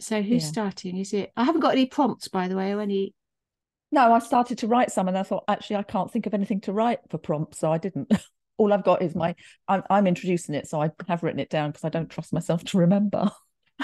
So 0.00 0.22
who's 0.22 0.42
Yeah. 0.42 0.48
starting? 0.48 0.96
Is 0.96 1.12
it? 1.12 1.32
I 1.36 1.44
haven't 1.44 1.60
got 1.60 1.72
any 1.72 1.86
prompts, 1.86 2.28
by 2.28 2.48
the 2.48 2.56
way, 2.56 2.72
or 2.72 2.80
any. 2.80 3.14
No, 3.90 4.12
I 4.12 4.18
started 4.20 4.58
to 4.58 4.66
write 4.66 4.90
some 4.90 5.08
and 5.08 5.18
I 5.18 5.22
thought, 5.22 5.44
actually, 5.48 5.76
I 5.76 5.82
can't 5.82 6.10
think 6.10 6.26
of 6.26 6.34
anything 6.34 6.60
to 6.62 6.72
write 6.72 7.00
for 7.10 7.18
prompts. 7.18 7.58
So 7.58 7.72
I 7.72 7.78
didn't. 7.78 8.10
All 8.58 8.72
I've 8.72 8.84
got 8.84 9.02
is 9.02 9.14
my, 9.14 9.34
I'm, 9.68 9.82
I'm 9.90 10.06
introducing 10.06 10.54
it. 10.54 10.68
So 10.68 10.80
I 10.80 10.90
have 11.08 11.22
written 11.22 11.40
it 11.40 11.50
down 11.50 11.70
because 11.70 11.84
I 11.84 11.88
don't 11.88 12.08
trust 12.08 12.32
myself 12.32 12.64
to 12.64 12.78
remember. 12.78 13.30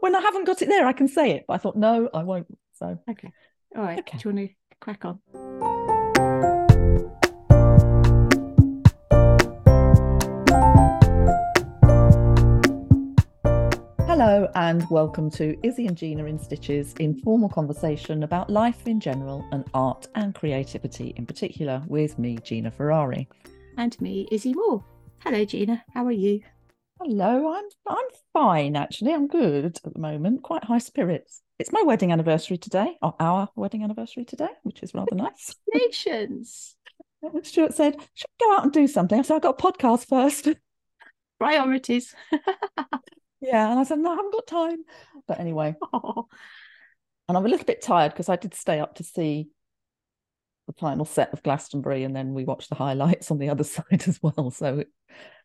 when 0.00 0.14
I 0.14 0.20
haven't 0.20 0.44
got 0.44 0.62
it 0.62 0.68
there, 0.68 0.86
I 0.86 0.92
can 0.92 1.08
say 1.08 1.32
it. 1.32 1.44
But 1.48 1.54
I 1.54 1.58
thought, 1.58 1.76
no, 1.76 2.08
I 2.14 2.22
won't. 2.22 2.46
So 2.74 2.98
Okay. 3.10 3.32
All 3.74 3.82
right. 3.82 3.98
Okay. 3.98 4.18
Do 4.18 4.28
you 4.28 4.34
want 4.34 4.48
to 4.48 4.54
crack 4.80 5.04
on? 5.04 5.95
Hello 14.18 14.50
and 14.54 14.88
welcome 14.88 15.30
to 15.32 15.58
Izzy 15.62 15.86
and 15.86 15.94
Gina 15.94 16.24
in 16.24 16.38
Stitches, 16.38 16.94
informal 16.94 17.50
conversation 17.50 18.22
about 18.22 18.48
life 18.48 18.86
in 18.86 18.98
general 18.98 19.46
and 19.52 19.62
art 19.74 20.08
and 20.14 20.34
creativity 20.34 21.12
in 21.16 21.26
particular 21.26 21.82
with 21.86 22.18
me, 22.18 22.38
Gina 22.42 22.70
Ferrari. 22.70 23.28
And 23.76 24.00
me, 24.00 24.26
Izzy 24.32 24.54
Moore. 24.54 24.82
Hello, 25.18 25.44
Gina. 25.44 25.84
How 25.92 26.06
are 26.06 26.12
you? 26.12 26.40
Hello, 26.98 27.52
I'm 27.52 27.66
I'm 27.86 28.06
fine 28.32 28.74
actually. 28.74 29.12
I'm 29.12 29.26
good 29.26 29.66
at 29.66 29.82
the 29.82 30.00
moment. 30.00 30.42
Quite 30.42 30.64
high 30.64 30.78
spirits. 30.78 31.42
It's 31.58 31.70
my 31.70 31.82
wedding 31.82 32.10
anniversary 32.10 32.56
today, 32.56 32.96
or 33.02 33.14
our 33.20 33.50
wedding 33.54 33.84
anniversary 33.84 34.24
today, 34.24 34.48
which 34.62 34.82
is 34.82 34.94
rather 34.94 35.14
nice. 35.14 35.54
Nations. 35.74 36.74
Stuart 37.42 37.74
said, 37.74 37.98
"Should 38.14 38.30
we 38.40 38.46
go 38.46 38.56
out 38.56 38.64
and 38.64 38.72
do 38.72 38.88
something?" 38.88 39.18
I 39.18 39.22
said, 39.22 39.34
"I've 39.34 39.42
got 39.42 39.60
a 39.60 39.62
podcast 39.62 40.08
first. 40.08 40.48
Priorities. 41.38 42.14
yeah, 43.46 43.70
and 43.70 43.78
I 43.78 43.84
said, 43.84 43.98
"No, 43.98 44.12
I 44.12 44.16
haven't 44.16 44.32
got 44.32 44.46
time." 44.46 44.84
But 45.26 45.40
anyway, 45.40 45.74
Oh, 45.92 46.26
and 47.28 47.36
I'm 47.36 47.46
a 47.46 47.48
little 47.48 47.66
bit 47.66 47.82
tired 47.82 48.12
because 48.12 48.28
I 48.28 48.36
did 48.36 48.54
stay 48.54 48.80
up 48.80 48.96
to 48.96 49.04
see 49.04 49.48
the 50.66 50.72
final 50.74 51.04
set 51.04 51.32
of 51.32 51.42
Glastonbury, 51.42 52.04
and 52.04 52.14
then 52.14 52.34
we 52.34 52.44
watched 52.44 52.68
the 52.68 52.74
highlights 52.74 53.30
on 53.30 53.38
the 53.38 53.50
other 53.50 53.64
side 53.76 54.04
as 54.06 54.20
well. 54.22 54.50
So 54.50 54.84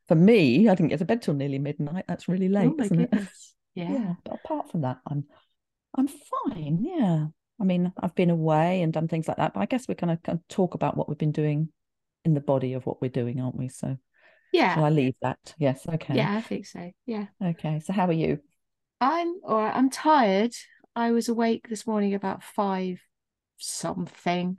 for 0.08 0.16
me, 0.16 0.68
I 0.68 0.76
didn't 0.76 0.90
get 0.90 1.00
to 1.00 1.06
bed 1.06 1.22
till 1.22 1.34
nearly 1.34 1.60
midnight. 1.60 2.06
That's 2.08 2.28
really 2.28 2.50
late, 2.50 2.74
oh 2.78 2.84
isn't 2.84 3.00
it? 3.00 3.14
Yeah. 3.74 3.90
yeah 3.90 4.14
but 4.26 4.34
apart 4.44 4.70
from 4.70 4.82
that 4.82 4.98
i'm 5.08 5.24
i'm 5.96 6.10
fine 6.10 6.84
yeah 6.84 7.28
i 7.58 7.64
mean 7.64 7.94
i've 8.02 8.16
been 8.16 8.30
away 8.30 8.82
and 8.82 8.92
done 8.92 9.08
things 9.08 9.30
like 9.30 9.38
that 9.38 9.54
but 9.54 9.62
i 9.62 9.66
guess 9.66 9.88
we're 9.88 9.96
going 9.96 10.18
to 10.26 10.40
talk 10.50 10.74
about 10.74 10.98
what 10.98 11.08
we've 11.08 11.18
been 11.18 11.32
doing 11.32 11.70
in 12.26 12.34
the 12.34 12.42
body 12.42 12.74
of 12.74 12.86
what 12.86 13.02
we're 13.02 13.10
doing 13.10 13.40
aren't 13.40 13.56
we 13.56 13.70
so 13.70 13.96
Yeah. 14.52 14.76
shall 14.76 14.86
i 14.86 14.90
leave 14.90 15.16
that 15.22 15.56
yes 15.58 15.86
okay 15.88 16.16
Yeah, 16.16 16.36
I 16.38 16.42
think 16.42 16.66
so. 16.66 16.92
Yeah. 17.06 17.28
okay 17.44 17.80
so 17.80 17.94
how 17.94 18.08
are 18.08 18.14
you 18.14 18.40
I'm 19.00 19.34
all 19.48 19.58
right. 19.58 19.76
I'm 19.76 19.90
tired. 19.90 20.54
I 20.96 21.12
was 21.12 21.28
awake 21.28 21.68
this 21.70 21.88
morning 21.88 22.14
about 22.14 22.44
five 22.44 23.02
something. 23.58 24.58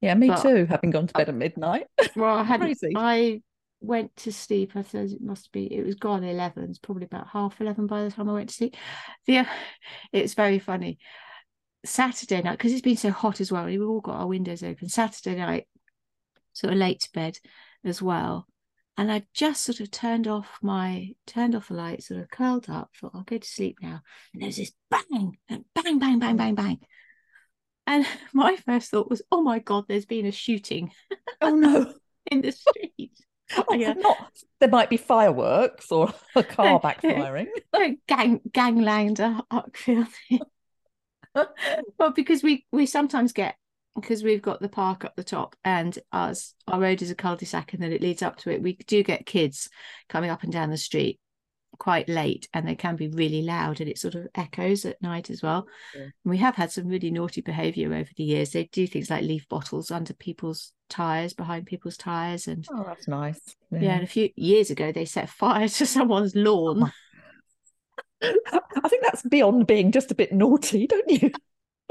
yeah 0.00 0.14
me 0.14 0.28
But- 0.28 0.42
too 0.42 0.66
having 0.66 0.90
gone 0.90 1.06
to 1.06 1.12
bed 1.14 1.28
at 1.28 1.34
midnight 1.34 1.86
Well, 2.16 2.36
I 2.38 2.42
had 2.42 2.60
Crazy. 2.60 2.92
I 2.96 3.42
went 3.80 4.14
to 4.16 4.32
sleep. 4.32 4.72
I 4.74 4.82
said 4.82 5.10
it 5.10 5.20
must 5.20 5.50
be. 5.52 5.72
It 5.72 5.84
was 5.84 5.94
gone 5.96 6.24
eleven. 6.24 6.64
It's 6.70 6.78
probably 6.78 7.04
about 7.04 7.28
half 7.28 7.60
eleven 7.60 7.86
by 7.86 8.04
the 8.04 8.10
time 8.10 8.28
I 8.28 8.32
went 8.32 8.48
to 8.48 8.54
sleep. 8.54 8.76
Yeah, 9.26 9.48
it's 10.12 10.34
very 10.34 10.58
funny. 10.58 10.98
Saturday 11.84 12.42
night 12.42 12.58
because 12.58 12.72
it's 12.72 12.80
been 12.80 12.96
so 12.96 13.10
hot 13.10 13.40
as 13.40 13.50
well. 13.50 13.64
We've 13.66 13.82
all 13.82 14.00
got 14.00 14.16
our 14.20 14.26
windows 14.28 14.62
open. 14.62 14.88
Saturday 14.88 15.36
night, 15.36 15.66
sort 16.52 16.72
of 16.72 16.78
late 16.78 17.00
to 17.00 17.10
bed 17.12 17.38
as 17.84 18.00
well. 18.00 18.46
And 18.98 19.10
I 19.10 19.24
just 19.32 19.64
sort 19.64 19.80
of 19.80 19.90
turned 19.90 20.28
off 20.28 20.58
my 20.62 21.10
turned 21.26 21.54
off 21.54 21.68
the 21.68 21.74
light, 21.74 22.02
sort 22.02 22.20
of 22.20 22.28
curled 22.30 22.68
up, 22.68 22.90
thought 22.94 23.12
I'll 23.14 23.22
go 23.22 23.38
to 23.38 23.48
sleep 23.48 23.78
now. 23.80 24.02
And 24.32 24.42
there 24.42 24.48
was 24.48 24.56
this 24.56 24.72
bang 24.90 25.38
and 25.48 25.64
bang, 25.74 25.98
bang, 25.98 26.18
bang, 26.18 26.36
bang, 26.36 26.54
bang. 26.54 26.78
And 27.86 28.06
my 28.34 28.56
first 28.56 28.90
thought 28.90 29.10
was, 29.10 29.22
oh 29.32 29.42
my 29.42 29.58
God, 29.58 29.84
there's 29.88 30.06
been 30.06 30.26
a 30.26 30.32
shooting 30.32 30.92
oh 31.40 31.54
no 31.54 31.92
in 32.30 32.42
the 32.42 32.52
street. 32.52 33.12
oh, 33.56 33.74
Yeah. 33.74 33.94
not 33.94 34.30
there 34.60 34.68
might 34.68 34.90
be 34.90 34.96
fireworks 34.98 35.90
or 35.90 36.12
a 36.36 36.42
car 36.44 36.78
backfiring 36.80 37.48
gang 38.06 38.40
gangland 38.52 39.20
at 39.20 39.42
Uckfield. 39.50 40.08
well, 41.34 42.10
because 42.14 42.42
we 42.42 42.66
we 42.70 42.86
sometimes 42.86 43.32
get 43.32 43.56
because 43.94 44.22
we've 44.22 44.42
got 44.42 44.60
the 44.60 44.68
park 44.68 45.04
up 45.04 45.14
the 45.16 45.24
top 45.24 45.54
and 45.64 45.98
us 46.12 46.54
our 46.66 46.80
road 46.80 47.02
is 47.02 47.10
a 47.10 47.14
cul-de-sac 47.14 47.72
and 47.72 47.82
then 47.82 47.92
it 47.92 48.02
leads 48.02 48.22
up 48.22 48.36
to 48.38 48.50
it. 48.50 48.62
We 48.62 48.76
do 48.86 49.02
get 49.02 49.26
kids 49.26 49.68
coming 50.08 50.30
up 50.30 50.42
and 50.42 50.52
down 50.52 50.70
the 50.70 50.76
street 50.76 51.20
quite 51.78 52.08
late 52.08 52.48
and 52.52 52.66
they 52.66 52.74
can 52.74 52.96
be 52.96 53.08
really 53.08 53.42
loud 53.42 53.80
and 53.80 53.88
it 53.88 53.98
sort 53.98 54.14
of 54.14 54.28
echoes 54.34 54.84
at 54.84 55.00
night 55.02 55.30
as 55.30 55.42
well. 55.42 55.66
Yeah. 55.94 56.02
And 56.02 56.12
we 56.24 56.38
have 56.38 56.54
had 56.54 56.70
some 56.70 56.86
really 56.86 57.10
naughty 57.10 57.40
behaviour 57.40 57.92
over 57.92 58.10
the 58.16 58.24
years. 58.24 58.50
They 58.50 58.64
do 58.64 58.86
things 58.86 59.10
like 59.10 59.24
leave 59.24 59.48
bottles 59.48 59.90
under 59.90 60.14
people's 60.14 60.72
tires, 60.88 61.32
behind 61.32 61.66
people's 61.66 61.96
tires, 61.96 62.46
and 62.46 62.66
oh 62.72 62.84
that's 62.86 63.08
nice 63.08 63.56
yeah, 63.80 63.94
and 63.94 64.04
a 64.04 64.06
few 64.06 64.28
years 64.36 64.70
ago 64.70 64.92
they 64.92 65.04
set 65.04 65.30
fire 65.30 65.68
to 65.68 65.86
someone's 65.86 66.36
lawn. 66.36 66.92
I 68.22 68.88
think 68.88 69.02
that's 69.02 69.22
beyond 69.22 69.66
being 69.66 69.90
just 69.92 70.12
a 70.12 70.14
bit 70.14 70.32
naughty, 70.32 70.86
don't 70.86 71.10
you? 71.10 71.30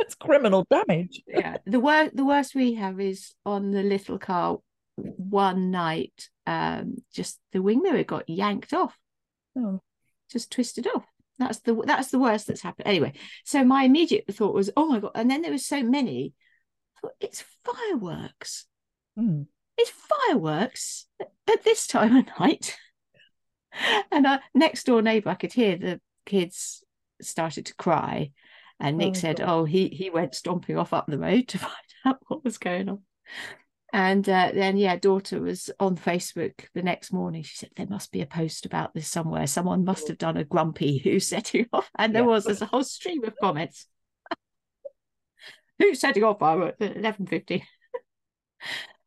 That's 0.02 0.16
criminal 0.16 0.66
damage. 0.70 1.22
yeah 1.28 1.58
the 1.66 1.80
worst 1.80 2.16
the 2.16 2.26
worst 2.26 2.56
we 2.56 2.74
have 2.74 3.00
is 3.00 3.34
on 3.46 3.70
the 3.70 3.84
little 3.84 4.18
car 4.18 4.58
one 4.96 5.70
night 5.70 6.30
um 6.48 6.96
just 7.14 7.40
the 7.52 7.62
wing 7.62 7.82
mirror 7.84 8.04
got 8.04 8.28
yanked 8.28 8.74
off. 8.74 8.98
Oh, 9.56 9.80
just 10.32 10.52
twisted 10.52 10.88
off. 10.88 11.06
That's 11.38 11.60
the 11.60 11.76
that's 11.86 12.10
the 12.10 12.18
worst 12.20 12.48
that's 12.48 12.62
happened. 12.62 12.88
Anyway 12.88 13.14
so 13.46 13.64
my 13.64 13.84
immediate 13.84 14.26
thought 14.34 14.56
was 14.56 14.72
oh 14.76 14.88
my 14.88 15.00
god 15.00 15.12
and 15.14 15.30
then 15.30 15.44
there 15.44 15.52
was 15.52 15.66
so 15.68 15.84
many. 15.84 16.34
I 16.98 17.02
thought 17.02 17.16
it's 17.20 17.44
fireworks. 17.64 18.66
Hmm. 19.16 19.44
it's 19.78 19.92
fireworks 19.92 21.06
at 21.22 21.64
this 21.64 21.86
time 21.86 22.16
of 22.16 22.26
night. 22.40 22.76
And 24.12 24.28
our 24.28 24.42
next 24.54 24.86
door 24.86 25.02
neighbor 25.02 25.30
i 25.30 25.36
could 25.36 25.54
hear 25.54 25.78
the 25.78 26.02
kids 26.26 26.84
started 27.22 27.68
to 27.68 27.76
cry 27.76 28.32
and 28.82 28.98
nick 28.98 29.12
Oh, 29.12 29.14
said 29.14 29.38
God. 29.38 29.50
oh 29.50 29.66
he 29.66 29.88
he 29.90 30.10
went 30.10 30.36
stomping 30.36 30.78
off 30.78 30.94
up 30.94 31.08
the 31.08 31.20
road 31.20 31.48
to 31.50 31.58
find 31.68 31.74
out 32.06 32.20
what 32.28 32.44
was 32.44 32.58
going 32.58 32.90
on. 32.90 33.00
And 33.94 34.28
uh, 34.30 34.52
then 34.54 34.78
yeah 34.78 34.96
daughter 34.96 35.42
was 35.42 35.70
on 35.80 35.98
facebook 35.98 36.66
the 36.74 36.82
next 36.82 37.12
morning. 37.14 37.44
She 37.44 37.58
said 37.58 37.70
there 37.76 37.88
must 37.90 38.12
be 38.12 38.22
a 38.22 38.26
post 38.26 38.66
about 38.66 38.94
this 38.94 39.08
somewhere. 39.08 39.48
Someone 39.48 39.84
must 39.86 40.08
have 40.08 40.18
done 40.18 40.38
a 40.38 40.44
grumpy 40.46 40.98
who's 41.04 41.28
setting 41.28 41.68
off. 41.74 41.90
And 41.98 42.16
there 42.16 42.24
Yeah. 42.24 42.28
was 42.30 42.46
there's 42.46 42.62
a 42.62 42.66
whole 42.68 42.84
stream 42.84 43.24
of 43.26 43.36
comments. 43.42 43.88
Who's 45.80 46.00
setting 46.00 46.24
off? 46.24 46.40
Fireworks 46.40 46.78
at 46.82 46.96
11.50 46.96 47.64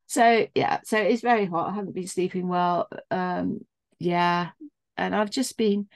so 0.07 0.47
yeah 0.55 0.81
so 0.85 0.99
it's 0.99 1.23
very 1.23 1.47
hot. 1.47 1.71
I 1.71 1.75
haven't 1.75 1.95
been 1.95 2.07
sleeping 2.07 2.49
well. 2.49 2.89
Um 3.11 3.61
yeah. 3.99 4.51
And 4.97 5.15
i've 5.15 5.31
just 5.31 5.57
been 5.57 5.89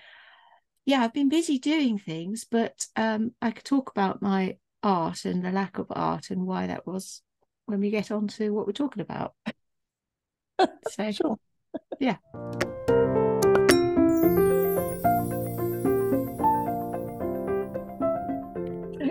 yeah 0.88 1.02
i've 1.02 1.12
been 1.12 1.28
busy 1.28 1.58
doing 1.58 1.98
things 1.98 2.46
but 2.50 2.86
um 2.96 3.32
i 3.42 3.50
could 3.50 3.64
talk 3.64 3.90
about 3.90 4.22
my 4.22 4.56
art 4.82 5.26
and 5.26 5.44
the 5.44 5.50
lack 5.50 5.76
of 5.78 5.86
art 5.90 6.30
and 6.30 6.46
why 6.46 6.66
that 6.66 6.86
was 6.86 7.20
when 7.66 7.78
we 7.78 7.90
get 7.90 8.10
on 8.10 8.26
to 8.26 8.54
what 8.54 8.66
we're 8.66 8.72
talking 8.72 9.02
about 9.02 9.34
so 10.88 11.12
Sure. 11.12 11.38
yeah 12.00 12.16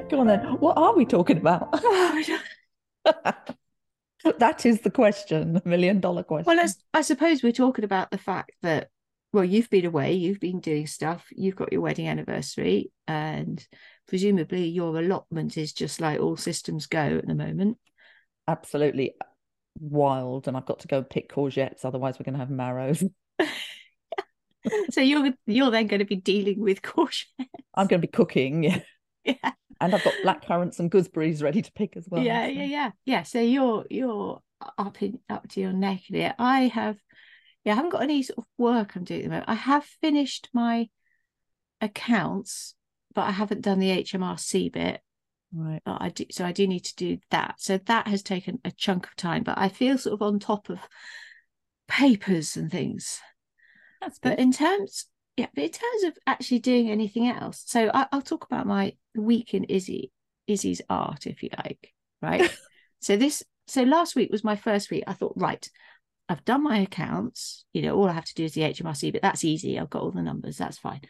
Go 0.09 0.21
on 0.21 0.27
then. 0.27 0.39
What 0.59 0.77
are 0.77 0.95
we 0.95 1.05
talking 1.05 1.37
about? 1.37 1.69
that 3.03 4.65
is 4.65 4.81
the 4.81 4.89
question, 4.89 5.53
the 5.53 5.61
million 5.65 5.99
dollar 5.99 6.23
question. 6.23 6.45
well 6.47 6.59
I, 6.59 6.97
I 6.97 7.01
suppose 7.01 7.43
we're 7.43 7.51
talking 7.51 7.83
about 7.85 8.09
the 8.11 8.17
fact 8.17 8.53
that 8.61 8.89
well 9.37 9.45
you've 9.45 9.69
been 9.69 9.85
away 9.85 10.13
you've 10.13 10.39
been 10.39 10.59
doing 10.59 10.85
stuff 10.87 11.25
you've 11.31 11.55
got 11.55 11.71
your 11.71 11.81
wedding 11.81 12.07
anniversary 12.07 12.91
and 13.07 13.65
presumably 14.07 14.67
your 14.67 14.97
allotment 14.97 15.57
is 15.57 15.71
just 15.73 16.01
like 16.01 16.19
all 16.19 16.35
systems 16.35 16.87
go 16.87 16.99
at 16.99 17.27
the 17.27 17.35
moment 17.35 17.77
Absolutely 18.49 19.13
wild. 19.79 20.47
And 20.47 20.55
I've 20.55 20.65
got 20.65 20.79
to 20.79 20.87
go 20.87 21.03
pick 21.03 21.29
courgettes, 21.29 21.83
otherwise 21.83 22.17
we're 22.17 22.23
going 22.23 22.35
to 22.35 22.39
have 22.39 22.49
marrows. 22.49 23.03
so 24.91 25.01
you're 25.01 25.31
you're 25.45 25.71
then 25.71 25.87
going 25.87 25.99
to 25.99 26.05
be 26.05 26.15
dealing 26.15 26.59
with 26.59 26.81
caution. 26.81 27.27
I'm 27.75 27.87
going 27.87 28.01
to 28.01 28.07
be 28.07 28.11
cooking, 28.11 28.63
yeah. 28.63 28.79
Yeah, 29.25 29.51
And 29.81 29.93
I've 29.93 30.05
got 30.05 30.13
black 30.23 30.45
currants 30.47 30.79
and 30.79 30.89
gooseberries 30.89 31.43
ready 31.43 31.61
to 31.61 31.71
pick 31.73 31.97
as 31.97 32.07
well. 32.09 32.23
yeah, 32.23 32.45
so- 32.45 32.51
yeah, 32.51 32.63
yeah, 32.63 32.91
yeah. 33.05 33.23
So 33.23 33.41
you're 33.41 33.85
you're 33.89 34.39
up 34.77 35.03
in 35.03 35.19
up 35.29 35.49
to 35.49 35.59
your 35.59 35.73
neck 35.73 36.09
in 36.09 36.15
it. 36.15 36.35
I 36.39 36.67
have, 36.67 36.95
yeah, 37.67 37.73
I 37.73 37.75
haven't 37.75 37.91
got 37.91 38.01
any 38.01 38.23
sort 38.23 38.37
of 38.37 38.45
work 38.57 38.95
I'm 38.95 39.03
doing 39.03 39.19
at 39.19 39.23
the 39.23 39.29
moment. 39.29 39.49
I 39.49 39.55
have 39.55 39.83
finished 39.83 40.47
my 40.53 40.87
accounts, 41.81 42.75
but 43.13 43.23
I 43.23 43.31
haven't 43.31 43.59
done 43.59 43.79
the 43.79 43.89
HMRC 43.89 44.71
bit. 44.71 45.01
Right. 45.53 45.81
But 45.83 45.97
I 46.01 46.07
do, 46.07 46.23
so 46.31 46.45
I 46.45 46.53
do 46.53 46.65
need 46.65 46.85
to 46.85 46.95
do 46.95 47.17
that. 47.29 47.55
So 47.57 47.77
that 47.77 48.07
has 48.07 48.23
taken 48.23 48.61
a 48.63 48.71
chunk 48.71 49.05
of 49.07 49.17
time. 49.17 49.43
But 49.43 49.57
I 49.57 49.67
feel 49.67 49.97
sort 49.97 50.13
of 50.13 50.21
on 50.21 50.39
top 50.39 50.69
of 50.69 50.79
papers 51.89 52.55
and 52.55 52.71
things. 52.71 53.19
That's 53.99 54.17
But 54.19 54.39
in 54.39 54.53
terms 54.53 55.07
yeah, 55.35 55.47
but 55.53 55.65
in 55.65 55.71
terms 55.71 56.03
of 56.05 56.17
actually 56.25 56.59
doing 56.59 56.89
anything 56.89 57.27
else, 57.27 57.63
so 57.65 57.91
I, 57.93 58.07
will 58.13 58.21
talk 58.21 58.45
about 58.45 58.65
my 58.65 58.93
week 59.13 59.53
in 59.53 59.65
Izzy, 59.65 60.13
Izzy's 60.47 60.81
art, 60.89 61.27
if 61.27 61.43
you 61.43 61.49
like, 61.65 61.93
right? 62.21 62.49
so 63.01 63.17
this, 63.17 63.43
so 63.67 63.83
last 63.83 64.15
week 64.15 64.31
was 64.31 64.45
my 64.45 64.55
first 64.55 64.89
week. 64.89 65.03
I 65.05 65.11
thought, 65.11 65.33
right, 65.35 65.69
I've 66.29 66.45
done 66.45 66.63
my 66.63 66.79
accounts. 66.79 67.65
You 67.73 67.81
know, 67.83 67.95
all 67.95 68.09
I 68.09 68.13
have 68.13 68.25
to 68.25 68.35
do 68.35 68.43
is 68.43 68.53
the 68.53 68.61
HMRC, 68.61 69.13
but 69.13 69.21
that's 69.21 69.45
easy. 69.45 69.79
I've 69.79 69.89
got 69.89 70.01
all 70.01 70.11
the 70.11 70.21
numbers. 70.21 70.57
That's 70.57 70.77
fine. 70.77 71.01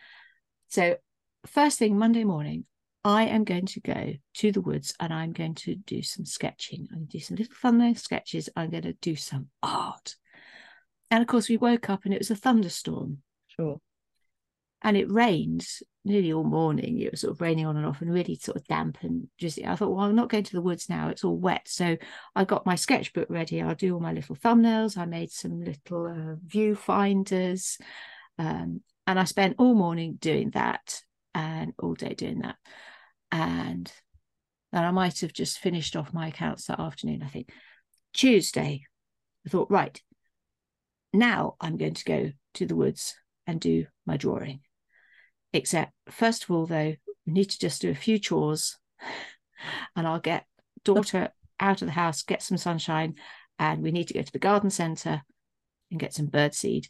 So 0.70 0.98
first 1.46 1.80
thing 1.80 1.98
Monday 1.98 2.24
morning, 2.24 2.66
I 3.04 3.24
am 3.24 3.44
going 3.44 3.66
to 3.68 3.80
go 3.80 4.14
to 4.36 4.52
the 4.52 4.62
woods 4.62 4.94
and 5.00 5.14
I'm 5.14 5.32
going 5.32 5.56
to 5.56 5.76
do 5.76 6.04
some 6.04 6.26
sketching. 6.26 6.88
I'm 6.92 7.00
going 7.00 7.08
to 7.08 7.18
do 7.18 7.24
some 7.24 7.38
little 7.38 7.56
thumbnail 7.62 7.96
sketches. 7.96 8.50
I'm 8.56 8.70
going 8.70 8.84
to 8.84 8.94
do 8.94 9.16
some 9.16 9.48
art. 9.64 10.16
And 11.10 11.22
of 11.22 11.28
course, 11.28 11.48
we 11.48 11.58
woke 11.58 11.90
up 11.90 12.04
and 12.04 12.14
it 12.14 12.20
was 12.20 12.32
a 12.32 12.36
thunderstorm. 12.36 13.20
Sure. 13.48 13.80
And 14.84 14.96
it 14.96 15.12
rained 15.12 15.66
nearly 16.06 16.32
all 16.32 16.44
morning. 16.44 17.00
It 17.00 17.12
was 17.12 17.22
sort 17.22 17.34
of 17.34 17.42
raining 17.42 17.66
on 17.66 17.78
and 17.78 17.86
off 17.86 18.02
and 18.02 18.14
really 18.14 18.36
sort 18.36 18.58
of 18.58 18.68
damp 18.68 19.00
and 19.02 19.28
just. 19.38 19.60
I 19.64 19.76
thought, 19.76 19.90
well, 19.92 20.06
I'm 20.06 20.16
not 20.16 20.30
going 20.30 20.44
to 20.44 20.54
the 20.54 20.62
woods 20.62 20.90
now. 20.90 21.10
It's 21.10 21.24
all 21.24 21.38
wet. 21.38 21.68
So 21.68 21.98
I 22.36 22.46
got 22.46 22.66
my 22.66 22.76
sketchbook 22.76 23.30
ready. 23.30 23.62
I'll 23.62 23.76
do 23.76 23.94
all 23.94 24.00
my 24.00 24.14
little 24.14 24.36
thumbnails. 24.36 24.98
I 24.98 25.06
made 25.06 25.32
some 25.32 25.64
little 25.64 26.06
uh, 26.06 26.36
viewfinders. 26.48 27.80
Um, 28.38 28.82
and 29.08 29.20
I 29.20 29.24
spent 29.24 29.56
all 29.58 29.74
morning 29.74 30.18
doing 30.20 30.52
that 30.52 31.02
and 31.34 31.74
all 31.80 31.94
day 31.94 32.14
doing 32.14 32.40
that 32.40 32.58
and 33.32 33.92
then 34.72 34.84
I 34.84 34.92
might 34.92 35.22
have 35.22 35.34
just 35.34 35.60
finished 35.60 35.96
off 35.96 36.14
my 36.14 36.28
accounts 36.28 36.66
that 36.66 36.80
afternoon. 36.80 37.24
I 37.24 37.28
think 37.28 37.50
Tuesday, 38.14 38.84
I 39.46 39.50
thought, 39.50 39.72
right, 39.72 40.00
now 41.14 41.56
I'm 41.60 41.78
going 41.78 41.94
to 41.94 42.06
go 42.06 42.32
to 42.56 42.66
the 42.66 42.76
woods 42.76 43.16
and 43.46 43.60
do 43.60 43.86
my 44.06 44.18
drawing. 44.18 44.62
Except, 45.58 45.92
first 46.08 46.44
of 46.44 46.52
all, 46.52 46.68
though, 46.68 46.94
we 47.26 47.34
need 47.34 47.50
to 47.50 47.58
just 47.58 47.82
do 47.82 47.90
a 47.90 47.96
few 47.96 48.20
chores 48.20 48.78
and 49.96 50.08
I'll 50.08 50.20
get 50.20 50.46
daughter 50.84 51.32
out 51.60 51.82
of 51.82 51.88
the 51.88 51.94
house, 51.94 52.22
get 52.22 52.44
some 52.44 52.58
sunshine, 52.58 53.16
and 53.58 53.82
we 53.82 53.92
need 53.92 54.08
to 54.10 54.14
go 54.14 54.22
to 54.22 54.32
the 54.32 54.38
garden 54.38 54.70
centre 54.70 55.24
and 55.90 56.00
get 56.00 56.14
some 56.14 56.28
birdseed. 56.28 56.90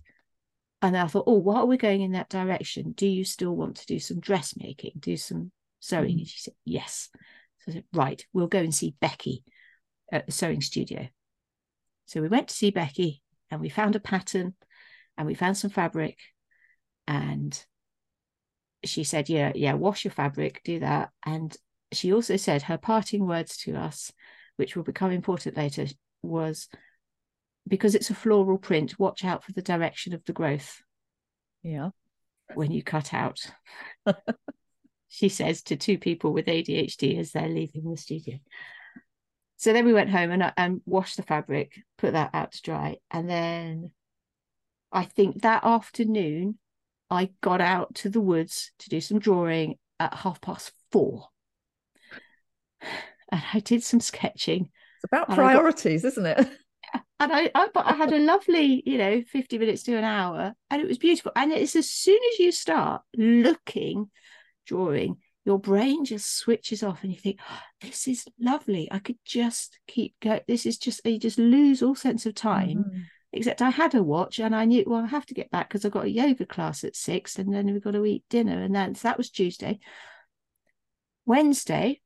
And 0.82 0.94
then 0.94 1.02
I 1.02 1.08
thought, 1.08 1.24
oh, 1.28 1.38
while 1.38 1.66
we're 1.66 1.78
going 1.78 2.02
in 2.02 2.12
that 2.12 2.28
direction, 2.28 2.92
do 2.92 3.08
you 3.08 3.24
still 3.24 3.56
want 3.56 3.78
to 3.78 3.86
do 3.86 4.00
some 4.00 4.20
dressmaking, 4.20 5.00
do 5.00 5.16
some 5.16 5.54
sewing? 5.80 6.18
Mm. 6.18 6.20
And 6.20 6.28
she 6.28 6.40
said, 6.40 6.54
Yes. 6.66 7.08
So 7.60 7.72
I 7.72 7.74
said, 7.76 7.86
Right, 7.94 8.26
we'll 8.34 8.48
go 8.48 8.60
and 8.60 8.76
see 8.76 8.96
Becky 9.00 9.46
at 10.12 10.26
the 10.26 10.34
sewing 10.34 10.60
studio. 10.60 11.08
So 12.06 12.22
we 12.22 12.28
went 12.28 12.50
to 12.50 12.54
see 12.54 12.72
Becky 12.72 13.24
and 13.50 13.62
we 13.62 13.70
found 13.70 13.96
a 13.96 14.02
pattern 14.02 14.56
and 15.18 15.26
we 15.26 15.36
found 15.36 15.56
some 15.56 15.72
fabric. 15.72 16.18
And 17.08 17.58
she 18.84 19.04
said, 19.04 19.30
Yeah, 19.30 19.52
yeah, 19.56 19.74
wash 19.74 20.06
your 20.06 20.12
fabric, 20.12 20.62
do 20.64 20.80
that. 20.80 21.10
And 21.26 21.56
she 21.92 22.14
also 22.14 22.38
said 22.38 22.64
her 22.64 22.78
parting 22.78 23.26
words 23.28 23.58
to 23.58 23.76
us, 23.76 24.12
which 24.58 24.76
will 24.76 24.84
become 24.84 25.12
important 25.12 25.58
later, 25.58 25.88
was 26.22 26.68
because 27.68 27.96
it's 27.96 28.10
a 28.10 28.16
floral 28.16 28.58
print, 28.58 29.00
watch 29.00 29.24
out 29.26 29.44
for 29.44 29.52
the 29.52 29.62
direction 29.62 30.14
of 30.14 30.24
the 30.26 30.34
growth. 30.34 30.82
Yeah. 31.64 31.90
When 32.54 32.72
you 32.72 32.84
cut 32.84 33.14
out. 33.14 33.40
she 35.10 35.30
says 35.30 35.64
to 35.64 35.76
two 35.76 35.98
people 35.98 36.32
with 36.32 36.46
ADHD 36.46 37.20
as 37.20 37.32
they're 37.32 37.48
leaving 37.48 37.90
the 37.90 37.98
studio. 37.98 38.38
So 39.58 39.74
then 39.74 39.86
we 39.86 39.94
went 39.94 40.12
home 40.12 40.32
and, 40.32 40.54
and 40.56 40.82
washed 40.86 41.18
the 41.18 41.24
fabric, 41.24 41.74
put 41.98 42.14
that 42.14 42.30
out 42.34 42.52
to 42.52 42.62
dry. 42.62 42.98
And 43.10 43.30
then 43.30 43.92
I 44.92 45.04
think 45.04 45.42
that 45.42 45.64
afternoon, 45.64 46.60
I 47.10 47.30
got 47.42 47.62
out 47.62 47.96
to 47.96 48.10
the 48.10 48.22
woods 48.22 48.72
to 48.80 48.90
do 48.90 49.02
some 49.02 49.20
drawing 49.20 49.76
at 50.00 50.14
half 50.14 50.42
past 50.42 50.72
four. 50.92 51.30
And 53.30 53.42
I 53.54 53.60
did 53.60 53.84
some 53.84 54.00
sketching. 54.00 54.70
It's 54.98 55.04
about 55.06 55.30
priorities, 55.30 56.04
got, 56.04 56.08
isn't 56.10 56.26
it? 56.26 56.50
And 57.20 57.34
I, 57.34 57.50
I, 57.56 57.68
I 57.76 57.96
had 57.96 58.14
a 58.14 58.20
lovely, 58.20 58.84
you 58.86 59.00
know, 59.00 59.24
50 59.32 59.58
minutes 59.58 59.84
to 59.84 59.98
an 59.98 60.04
hour, 60.04 60.54
and 60.70 60.82
it 60.82 60.88
was 60.88 61.00
beautiful. 61.00 61.32
And 61.36 61.52
it's 61.52 61.76
as 61.76 61.90
soon 61.90 62.20
as 62.32 62.40
you 62.40 62.52
start 62.52 63.02
looking 63.16 64.12
drawing, 64.68 65.18
your 65.44 65.60
brain 65.60 66.06
just 66.06 66.38
switches 66.38 66.84
off 66.84 67.04
and 67.04 67.12
you 67.12 67.18
think, 67.18 67.40
oh, 67.50 67.60
this 67.82 68.08
is 68.08 68.26
lovely. 68.40 68.88
I 68.92 69.00
could 69.00 69.18
just 69.26 69.80
keep 69.88 70.14
going. 70.22 70.42
This 70.48 70.66
is 70.66 70.78
just, 70.78 71.02
you 71.06 71.18
just 71.18 71.40
lose 71.40 71.82
all 71.82 71.96
sense 71.96 72.26
of 72.26 72.36
time. 72.36 72.86
Mm-hmm. 72.86 73.00
Except 73.38 73.62
I 73.62 73.70
had 73.70 73.94
a 73.94 74.02
watch 74.02 74.40
and 74.40 74.56
I 74.56 74.66
knew, 74.66 74.84
well, 74.88 75.04
I 75.04 75.08
have 75.08 75.28
to 75.28 75.36
get 75.36 75.52
back 75.52 75.70
because 75.70 75.86
I've 75.86 75.92
got 75.92 76.06
a 76.06 76.10
yoga 76.10 76.46
class 76.46 76.84
at 76.84 76.96
six 76.96 77.38
and 77.38 77.54
then 77.54 77.68
we've 77.68 77.84
got 77.84 77.92
to 77.92 78.06
eat 78.06 78.24
dinner. 78.30 78.64
And 78.64 78.74
then 78.74 78.96
so 78.96 79.08
that 79.08 79.18
was 79.18 79.30
Tuesday. 79.30 79.80
Wednesday, 81.26 82.02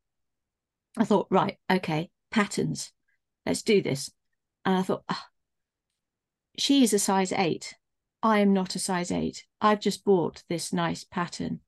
I 0.97 1.05
thought, 1.05 1.27
right, 1.29 1.57
okay, 1.71 2.09
patterns. 2.31 2.91
Let's 3.45 3.61
do 3.61 3.81
this. 3.81 4.11
And 4.65 4.75
I 4.77 4.81
thought, 4.81 5.03
oh, 5.09 5.23
she 6.57 6.83
is 6.83 6.93
a 6.93 6.99
size 6.99 7.31
eight. 7.31 7.75
I 8.21 8.39
am 8.39 8.51
not 8.51 8.75
a 8.75 8.79
size 8.79 9.11
eight. 9.11 9.45
I've 9.61 9.79
just 9.79 10.03
bought 10.03 10.43
this 10.49 10.73
nice 10.73 11.05
pattern. 11.05 11.61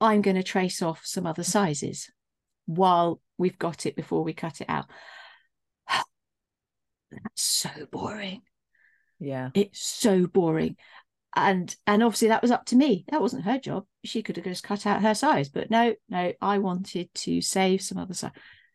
I'm 0.00 0.22
going 0.22 0.36
to 0.36 0.42
trace 0.42 0.80
off 0.80 1.02
some 1.04 1.26
other 1.26 1.44
sizes 1.44 2.10
while 2.66 3.20
we've 3.36 3.58
got 3.58 3.84
it 3.84 3.96
before 3.96 4.22
we 4.22 4.32
cut 4.32 4.60
it 4.60 4.68
out. 4.68 4.86
That's 5.88 7.42
so 7.42 7.70
boring. 7.90 8.42
Yeah. 9.22 9.50
It's 9.54 9.80
so 9.80 10.26
boring. 10.26 10.76
And 11.34 11.74
and 11.86 12.02
obviously 12.02 12.28
that 12.28 12.42
was 12.42 12.50
up 12.50 12.66
to 12.66 12.76
me. 12.76 13.04
That 13.10 13.22
wasn't 13.22 13.44
her 13.44 13.58
job. 13.58 13.86
She 14.04 14.22
could 14.22 14.36
have 14.36 14.44
just 14.44 14.64
cut 14.64 14.84
out 14.84 15.02
her 15.02 15.14
size. 15.14 15.48
But 15.48 15.70
no, 15.70 15.94
no, 16.08 16.32
I 16.40 16.58
wanted 16.58 17.12
to 17.14 17.40
save 17.40 17.80
some 17.80 17.98
other 17.98 18.14
size. 18.14 18.32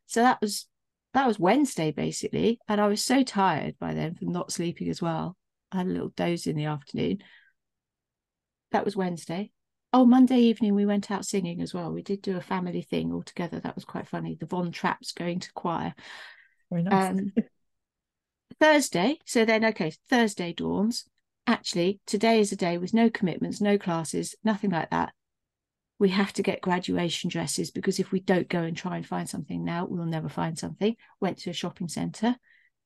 So 0.07 0.21
that 0.21 0.41
was 0.41 0.67
that 1.13 1.27
was 1.27 1.37
Wednesday 1.37 1.91
basically. 1.91 2.59
And 2.67 2.81
I 2.81 2.87
was 2.87 3.03
so 3.03 3.23
tired 3.23 3.75
by 3.79 3.93
then 3.93 4.15
from 4.15 4.31
not 4.31 4.51
sleeping 4.51 4.89
as 4.89 5.01
well. 5.01 5.35
I 5.71 5.77
had 5.77 5.87
a 5.87 5.91
little 5.91 6.09
doze 6.09 6.47
in 6.47 6.55
the 6.55 6.65
afternoon. 6.65 7.19
That 8.71 8.85
was 8.85 8.95
Wednesday 8.95 9.51
oh 9.93 10.05
monday 10.05 10.37
evening 10.37 10.75
we 10.75 10.85
went 10.85 11.09
out 11.11 11.25
singing 11.25 11.61
as 11.61 11.73
well 11.73 11.91
we 11.91 12.01
did 12.01 12.21
do 12.21 12.35
a 12.35 12.41
family 12.41 12.81
thing 12.81 13.13
all 13.13 13.23
together 13.23 13.59
that 13.59 13.75
was 13.75 13.85
quite 13.85 14.07
funny 14.07 14.35
the 14.35 14.45
von 14.45 14.71
trapps 14.71 15.13
going 15.13 15.39
to 15.39 15.51
choir 15.53 15.93
very 16.69 16.83
nice 16.83 17.11
um, 17.11 17.31
thursday. 18.59 19.19
So 19.25 19.45
then 19.45 19.65
okay 19.65 19.93
thursday 20.09 20.53
dawns. 20.53 21.05
Actually 21.45 21.99
today 22.05 22.39
is 22.39 22.51
a 22.51 22.57
day 22.57 22.77
with 22.77 22.93
no 22.93 23.09
commitments 23.09 23.61
no 23.61 23.77
classes 23.77 24.35
nothing 24.43 24.71
like 24.71 24.89
that. 24.91 25.13
We 25.99 26.09
have 26.09 26.33
to 26.33 26.43
get 26.43 26.61
graduation 26.61 27.29
dresses 27.29 27.71
because 27.71 27.99
if 27.99 28.11
we 28.11 28.19
don't 28.19 28.49
go 28.49 28.61
and 28.61 28.77
try 28.77 28.97
and 28.97 29.05
find 29.05 29.27
something 29.27 29.63
now 29.63 29.85
we'll 29.89 30.05
never 30.05 30.29
find 30.29 30.57
something. 30.57 30.95
Went 31.19 31.39
to 31.39 31.49
a 31.49 31.53
shopping 31.53 31.87
centre 31.87 32.35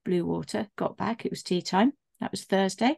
Bluewater, 0.05 0.67
got 0.75 0.97
back. 0.97 1.25
It 1.25 1.31
was 1.31 1.43
tea 1.43 1.61
time. 1.61 1.93
That 2.19 2.31
was 2.31 2.43
thursday. 2.43 2.97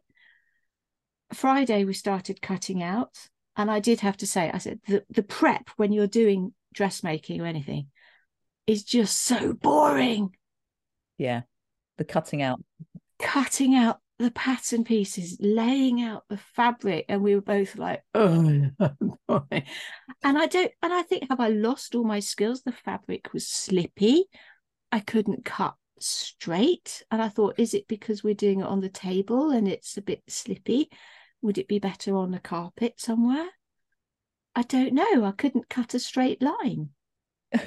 Friday 1.34 1.86
we 1.86 1.94
started 1.94 2.42
cutting 2.42 2.84
out. 2.84 3.30
And 3.56 3.70
I 3.70 3.80
did 3.80 4.00
have 4.00 4.18
to 4.18 4.28
say, 4.28 4.50
I 4.52 4.58
said 4.58 4.80
the, 4.88 5.04
the 5.10 5.24
prep 5.24 5.70
when 5.78 5.92
you're 5.92 6.08
doing 6.08 6.54
dressmaking 6.74 7.40
or 7.40 7.46
anything 7.46 7.88
is 8.66 8.84
just 8.84 9.22
so 9.22 9.54
boring. 9.54 10.32
Yeah. 11.18 11.42
The 11.98 12.06
cutting 12.06 12.42
out. 12.42 12.64
Cutting 13.24 13.76
out 13.76 14.00
the 14.20 14.32
pattern 14.32 14.84
pieces, 14.84 15.38
laying 15.40 16.02
out 16.02 16.24
the 16.30 16.38
fabric, 16.38 17.06
and 17.10 17.22
we 17.22 17.36
were 17.36 17.42
both 17.42 17.78
like, 17.78 18.04
oh 18.14 18.70
boy. 19.28 19.66
And 20.24 20.38
I 20.38 20.46
don't 20.46 20.72
and 20.82 20.94
I 20.94 21.02
think 21.02 21.30
have 21.30 21.40
I 21.40 21.48
lost 21.48 21.96
all 21.96 22.04
my 22.04 22.20
skills? 22.20 22.62
The 22.62 22.72
fabric 22.72 23.34
was 23.34 23.48
slippy. 23.48 24.26
I 24.92 25.00
couldn't 25.00 25.46
cut 25.46 25.76
straight. 26.00 27.04
And 27.10 27.22
I 27.22 27.30
thought, 27.30 27.56
is 27.58 27.74
it 27.74 27.88
because 27.88 28.24
we're 28.24 28.34
doing 28.34 28.60
it 28.60 28.68
on 28.68 28.82
the 28.82 28.90
table 28.90 29.50
and 29.50 29.68
it's 29.68 29.98
a 29.98 30.02
bit 30.02 30.22
slippy? 30.28 30.90
Would 31.42 31.58
it 31.58 31.68
be 31.68 31.80
better 31.80 32.16
on 32.16 32.34
a 32.34 32.40
carpet 32.40 32.96
somewhere? 33.00 33.50
I 34.56 34.62
don't 34.62 34.94
know. 34.94 35.26
I 35.26 35.32
couldn't 35.32 35.70
cut 35.70 35.94
a 35.94 36.00
straight 36.00 36.42
line 36.42 36.90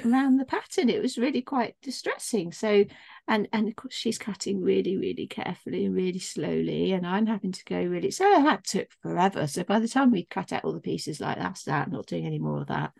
around 0.05 0.37
the 0.37 0.45
pattern. 0.45 0.89
It 0.89 1.01
was 1.01 1.17
really 1.17 1.41
quite 1.41 1.75
distressing. 1.81 2.51
So, 2.51 2.85
and 3.27 3.47
and 3.53 3.67
of 3.67 3.75
course 3.75 3.93
she's 3.93 4.17
cutting 4.17 4.61
really, 4.61 4.97
really 4.97 5.27
carefully 5.27 5.85
and 5.85 5.95
really 5.95 6.19
slowly, 6.19 6.93
and 6.93 7.05
I'm 7.05 7.25
having 7.25 7.51
to 7.51 7.65
go 7.65 7.81
really. 7.81 8.11
So 8.11 8.23
that 8.23 8.63
took 8.63 8.87
forever. 9.01 9.47
So 9.47 9.63
by 9.63 9.79
the 9.79 9.87
time 9.87 10.11
we 10.11 10.25
cut 10.25 10.53
out 10.53 10.65
all 10.65 10.73
the 10.73 10.79
pieces, 10.79 11.19
like 11.19 11.37
that's 11.37 11.63
that, 11.63 11.91
not 11.91 12.07
doing 12.07 12.25
any 12.25 12.39
more 12.39 12.61
of 12.61 12.67
that. 12.67 12.91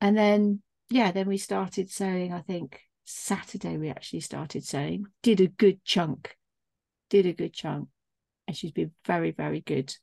and 0.00 0.16
then 0.16 0.62
yeah, 0.90 1.12
then 1.12 1.28
we 1.28 1.38
started 1.38 1.90
sewing. 1.90 2.32
I 2.32 2.40
think 2.40 2.80
Saturday 3.04 3.76
we 3.76 3.90
actually 3.90 4.20
started 4.20 4.64
sewing. 4.64 5.06
Did 5.22 5.40
a 5.40 5.46
good 5.46 5.84
chunk. 5.84 6.36
Did 7.08 7.26
a 7.26 7.32
good 7.32 7.52
chunk 7.52 7.88
and 8.50 8.56
she's 8.56 8.72
been 8.72 8.90
very 9.06 9.30
very 9.30 9.60
good 9.60 9.94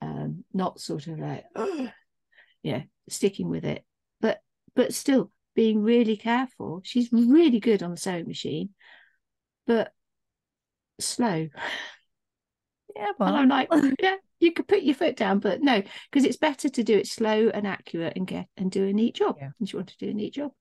um 0.00 0.42
not 0.54 0.80
sort 0.80 1.06
of 1.06 1.18
like 1.18 1.44
yeah 2.62 2.82
sticking 3.10 3.50
with 3.50 3.62
it 3.62 3.84
but 4.74 4.94
still 4.94 5.30
being 5.54 5.82
really 5.82 6.16
careful 6.16 6.80
she's 6.84 7.12
really 7.12 7.60
good 7.60 7.82
on 7.82 7.90
the 7.90 7.96
sewing 7.96 8.26
machine 8.26 8.70
but 9.66 9.92
slow 11.00 11.48
yeah 12.96 13.10
well 13.18 13.34
and 13.34 13.36
i'm 13.36 13.48
like 13.48 13.68
yeah 14.02 14.16
you 14.44 14.52
could 14.52 14.68
put 14.68 14.82
your 14.82 14.94
foot 14.94 15.16
down, 15.16 15.38
but 15.38 15.62
no, 15.62 15.82
because 16.10 16.24
it's 16.24 16.36
better 16.36 16.68
to 16.68 16.84
do 16.84 16.96
it 16.98 17.08
slow 17.08 17.48
and 17.48 17.66
accurate 17.66 18.16
and 18.16 18.26
get 18.26 18.46
and 18.56 18.70
do 18.70 18.86
a 18.86 18.92
neat 18.92 19.16
job. 19.16 19.36
Yeah. 19.40 19.50
And 19.58 19.68
she 19.68 19.76
wanted 19.76 19.98
to 19.98 20.04
do 20.06 20.10
a 20.10 20.14
neat 20.14 20.34
job. 20.34 20.52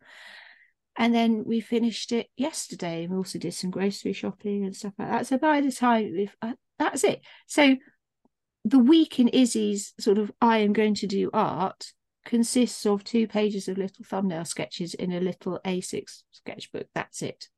And 0.96 1.13
then 1.13 1.43
we 1.46 1.60
finished 1.60 2.12
it 2.12 2.27
yesterday. 2.38 3.03
and 3.03 3.12
We 3.12 3.17
also 3.17 3.39
did 3.39 3.53
some 3.53 3.72
grocery 3.72 4.13
shopping 4.13 4.63
and 4.63 4.75
stuff 4.75 4.93
like 4.98 5.10
that. 5.10 5.27
So 5.27 5.38
by 5.38 5.62
the 5.62 5.72
time 5.72 6.12
we've 6.15 6.36
uh, 6.41 6.53
that's 6.79 7.03
it. 7.03 7.22
So 7.48 7.75
the 8.65 8.79
week 8.79 9.20
in 9.20 9.27
Izzy's 9.27 9.93
sort 10.00 10.17
of 10.17 10.32
I 10.41 10.60
am 10.60 10.74
going 10.74 10.96
to 10.96 11.08
do 11.08 11.29
art 11.34 11.91
consists 12.25 12.86
of 12.86 13.03
two 13.03 13.27
pages 13.27 13.68
of 13.68 13.77
little 13.77 14.06
thumbnail 14.06 14.46
sketches 14.46 14.94
in 14.94 15.12
a 15.12 15.20
little 15.20 15.60
A6 15.65 16.24
sketchbook. 16.32 16.88
That's 16.94 17.22
it. 17.22 17.50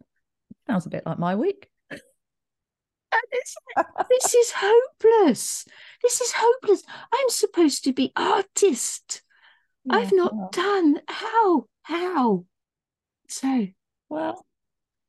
Sounds 0.67 0.86
a 0.86 0.89
bit 0.89 1.05
like 1.05 1.19
my 1.19 1.36
week. 1.36 1.69
And 1.91 3.22
it's 3.31 3.55
this 4.10 4.34
is 4.34 4.53
hopeless. 4.55 5.65
This 6.01 6.22
is 6.22 6.34
hopeless. 6.36 6.84
I'm 7.13 7.29
supposed 7.29 7.84
to 7.86 7.93
be 7.93 8.12
artist. 8.15 9.22
I've 9.89 10.12
not 10.12 10.36
well, 10.36 10.50
done. 10.51 11.00
How? 11.07 11.65
How? 11.84 12.45
So 13.29 13.67
Well, 14.10 14.45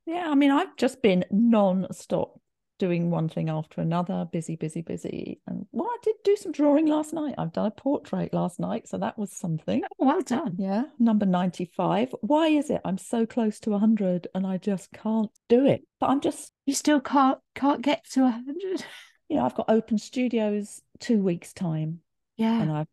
yeah, 0.05 0.29
I 0.29 0.35
mean, 0.35 0.51
I've 0.51 0.75
just 0.77 1.01
been 1.01 1.25
non-stop 1.31 2.39
doing 2.79 3.09
one 3.09 3.29
thing 3.29 3.49
after 3.49 3.81
another, 3.81 4.27
busy, 4.31 4.55
busy, 4.55 4.81
busy. 4.81 5.41
And 5.47 5.65
well, 5.71 5.87
I 5.87 5.97
did 6.03 6.15
do 6.23 6.35
some 6.35 6.51
drawing 6.51 6.85
last 6.87 7.13
night. 7.13 7.35
I've 7.37 7.53
done 7.53 7.65
a 7.65 7.71
portrait 7.71 8.33
last 8.33 8.59
night, 8.59 8.87
so 8.87 8.97
that 8.97 9.17
was 9.17 9.31
something. 9.31 9.83
Oh, 9.99 10.05
well 10.05 10.21
done. 10.21 10.55
Yeah, 10.57 10.83
number 10.99 11.25
95. 11.25 12.13
Why 12.21 12.47
is 12.47 12.69
it 12.69 12.81
I'm 12.85 12.97
so 12.97 13.25
close 13.25 13.59
to 13.61 13.71
100 13.71 14.27
and 14.35 14.45
I 14.45 14.57
just 14.57 14.91
can't 14.91 15.31
do 15.49 15.65
it? 15.65 15.83
But 15.99 16.09
I'm 16.11 16.21
just, 16.21 16.51
You 16.65 16.73
still 16.73 16.99
can't 16.99 17.39
can't 17.55 17.81
get 17.81 18.05
to 18.11 18.25
a 18.25 18.29
hundred. 18.31 18.85
you 19.29 19.37
know, 19.37 19.45
I've 19.45 19.55
got 19.55 19.69
open 19.69 19.97
studios 19.97 20.81
two 20.99 21.21
weeks' 21.21 21.53
time 21.53 21.99
Yeah. 22.37 22.61
and 22.61 22.71
I've 22.71 22.87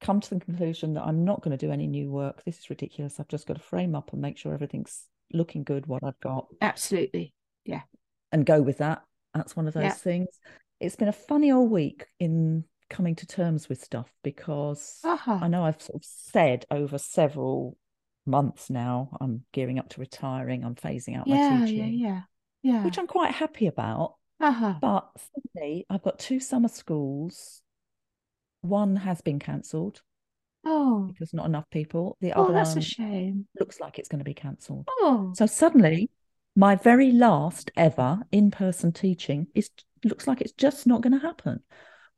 come 0.00 0.20
to 0.20 0.30
the 0.34 0.40
conclusion 0.40 0.94
that 0.94 1.04
I'm 1.04 1.24
not 1.24 1.42
going 1.42 1.56
to 1.56 1.66
do 1.66 1.72
any 1.72 1.86
new 1.86 2.10
work. 2.10 2.44
This 2.44 2.58
is 2.58 2.70
ridiculous. 2.70 3.18
I've 3.18 3.28
just 3.28 3.46
got 3.46 3.54
to 3.54 3.62
frame 3.62 3.94
up 3.94 4.12
and 4.12 4.20
make 4.22 4.36
sure 4.38 4.52
everything's 4.54 5.04
looking 5.32 5.64
good, 5.64 5.86
what 5.86 6.04
I've 6.04 6.20
got. 6.20 6.46
Absolutely. 6.60 7.32
Yeah. 7.64 7.80
And 8.30 8.44
go 8.44 8.60
with 8.60 8.78
that. 8.78 9.02
That's 9.36 9.54
one 9.56 9.68
of 9.68 9.74
those 9.74 9.82
Yeah. 9.84 9.90
things. 9.92 10.28
It's 10.80 10.96
been 10.96 11.08
a 11.08 11.12
funny 11.12 11.52
old 11.52 11.70
week 11.70 12.06
in 12.18 12.64
coming 12.88 13.14
to 13.16 13.26
terms 13.26 13.68
with 13.68 13.82
stuff 13.82 14.12
because 14.22 15.00
Aha. 15.04 15.40
I 15.42 15.48
know 15.48 15.64
I've 15.64 15.80
sort 15.82 15.96
of 15.96 16.04
said 16.04 16.64
over 16.70 16.98
several 16.98 17.76
months 18.24 18.70
now, 18.70 19.16
I'm 19.20 19.44
gearing 19.52 19.78
up 19.78 19.88
to 19.90 20.00
retiring, 20.00 20.64
I'm 20.64 20.74
phasing 20.74 21.16
out 21.18 21.26
my 21.26 21.36
Yeah, 21.36 21.58
yeah, 21.60 21.66
teaching, 21.66 21.98
yeah. 21.98 22.22
Yeah. 22.62 22.84
which 22.84 22.98
I'm 22.98 23.06
quite 23.06 23.32
happy 23.32 23.66
about. 23.66 24.14
Aha. 24.40 24.78
But 24.80 25.10
suddenly 25.34 25.86
I've 25.88 26.02
got 26.02 26.18
two 26.18 26.40
summer 26.40 26.68
schools. 26.68 27.62
One 28.62 28.96
has 28.96 29.20
been 29.20 29.38
cancelled 29.38 30.02
Oh. 30.64 31.04
because 31.08 31.32
not 31.32 31.46
enough 31.46 31.68
people. 31.70 32.16
The 32.20 32.32
Oh, 32.32 32.44
other 32.44 32.54
that's 32.54 32.76
a 32.76 32.80
shame. 32.80 33.46
looks 33.58 33.80
like 33.80 33.98
it's 33.98 34.08
going 34.08 34.18
to 34.18 34.24
be 34.24 34.34
cancelled. 34.34 34.88
Oh. 34.88 35.32
So 35.36 35.46
suddenly, 35.46 36.10
my 36.56 36.74
very 36.74 37.12
last 37.12 37.70
ever 37.76 38.20
in-person 38.32 38.92
teaching 38.92 39.46
is 39.54 39.70
looks 40.04 40.26
like 40.26 40.40
it's 40.40 40.52
just 40.52 40.86
not 40.86 41.02
going 41.02 41.12
to 41.12 41.26
happen, 41.26 41.60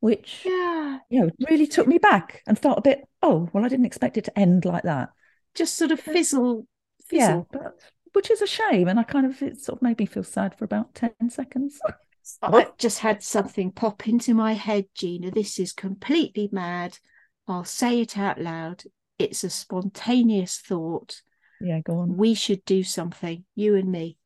which 0.01 0.43
Yeah. 0.47 0.99
you 1.11 1.21
know 1.23 1.31
really 1.49 1.67
took 1.67 1.87
me 1.87 1.99
back 1.99 2.43
and 2.47 2.59
felt 2.59 2.79
a 2.79 2.83
bit. 2.83 3.05
Oh, 3.23 3.49
well, 3.53 3.65
I 3.65 3.69
didn't 3.69 3.87
expect 3.87 4.17
it 4.17 4.25
to 4.25 4.39
end 4.39 4.65
like 4.65 4.85
that. 4.85 5.11
Just 5.55 5.77
sort 5.77 5.91
of 5.91 6.01
fizzle. 6.01 6.67
Yeah, 7.11 7.43
but 7.51 7.75
which 8.13 8.31
is 8.31 8.43
a 8.43 8.47
shame, 8.47 8.89
and 8.89 8.99
I 9.01 9.03
kind 9.03 9.27
of 9.27 9.43
it 9.43 9.61
sort 9.61 9.79
of 9.79 9.83
made 9.83 9.99
me 9.99 10.07
feel 10.07 10.25
sad 10.25 10.55
for 10.57 10.65
about 10.65 10.95
ten 10.95 11.13
seconds. 11.31 11.79
I've 12.43 12.77
just 12.77 12.99
had 12.99 13.23
something 13.23 13.73
pop 13.73 14.07
into 14.07 14.35
my 14.35 14.53
head, 14.53 14.85
Gina. 14.95 15.31
This 15.31 15.59
is 15.59 15.73
completely 15.73 16.51
mad. 16.53 16.99
I'll 17.47 17.65
say 17.65 18.01
it 18.03 18.19
out 18.19 18.39
loud. 18.39 18.83
It's 19.19 19.43
a 19.43 19.51
spontaneous 19.51 20.59
thought. 20.59 21.23
yeah, 21.61 21.81
go 21.81 21.99
on. 22.01 22.17
We 22.19 22.35
should 22.35 22.65
do 22.67 22.85
something, 22.85 23.45
you 23.55 23.75
and 23.75 23.91
me. 23.91 24.19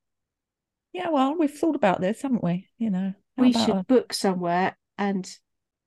Yeah, 0.92 1.08
well, 1.10 1.34
we've 1.38 1.50
thought 1.50 1.76
about 1.76 2.00
this, 2.00 2.22
haven't 2.22 2.44
we? 2.44 2.68
You 2.78 2.90
know, 2.90 3.14
we 3.36 3.52
should 3.52 3.70
a, 3.70 3.84
book 3.88 4.12
somewhere 4.12 4.76
and 4.98 5.28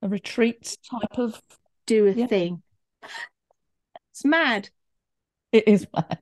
a 0.02 0.10
retreat 0.10 0.78
type 0.90 1.18
of. 1.18 1.40
do 1.86 2.08
a 2.08 2.14
Yeah. 2.14 2.28
thing. 2.28 2.64
It's 4.12 4.26
mad. 4.26 4.70
It 5.52 5.68
is 5.68 5.88
mad. 5.94 6.22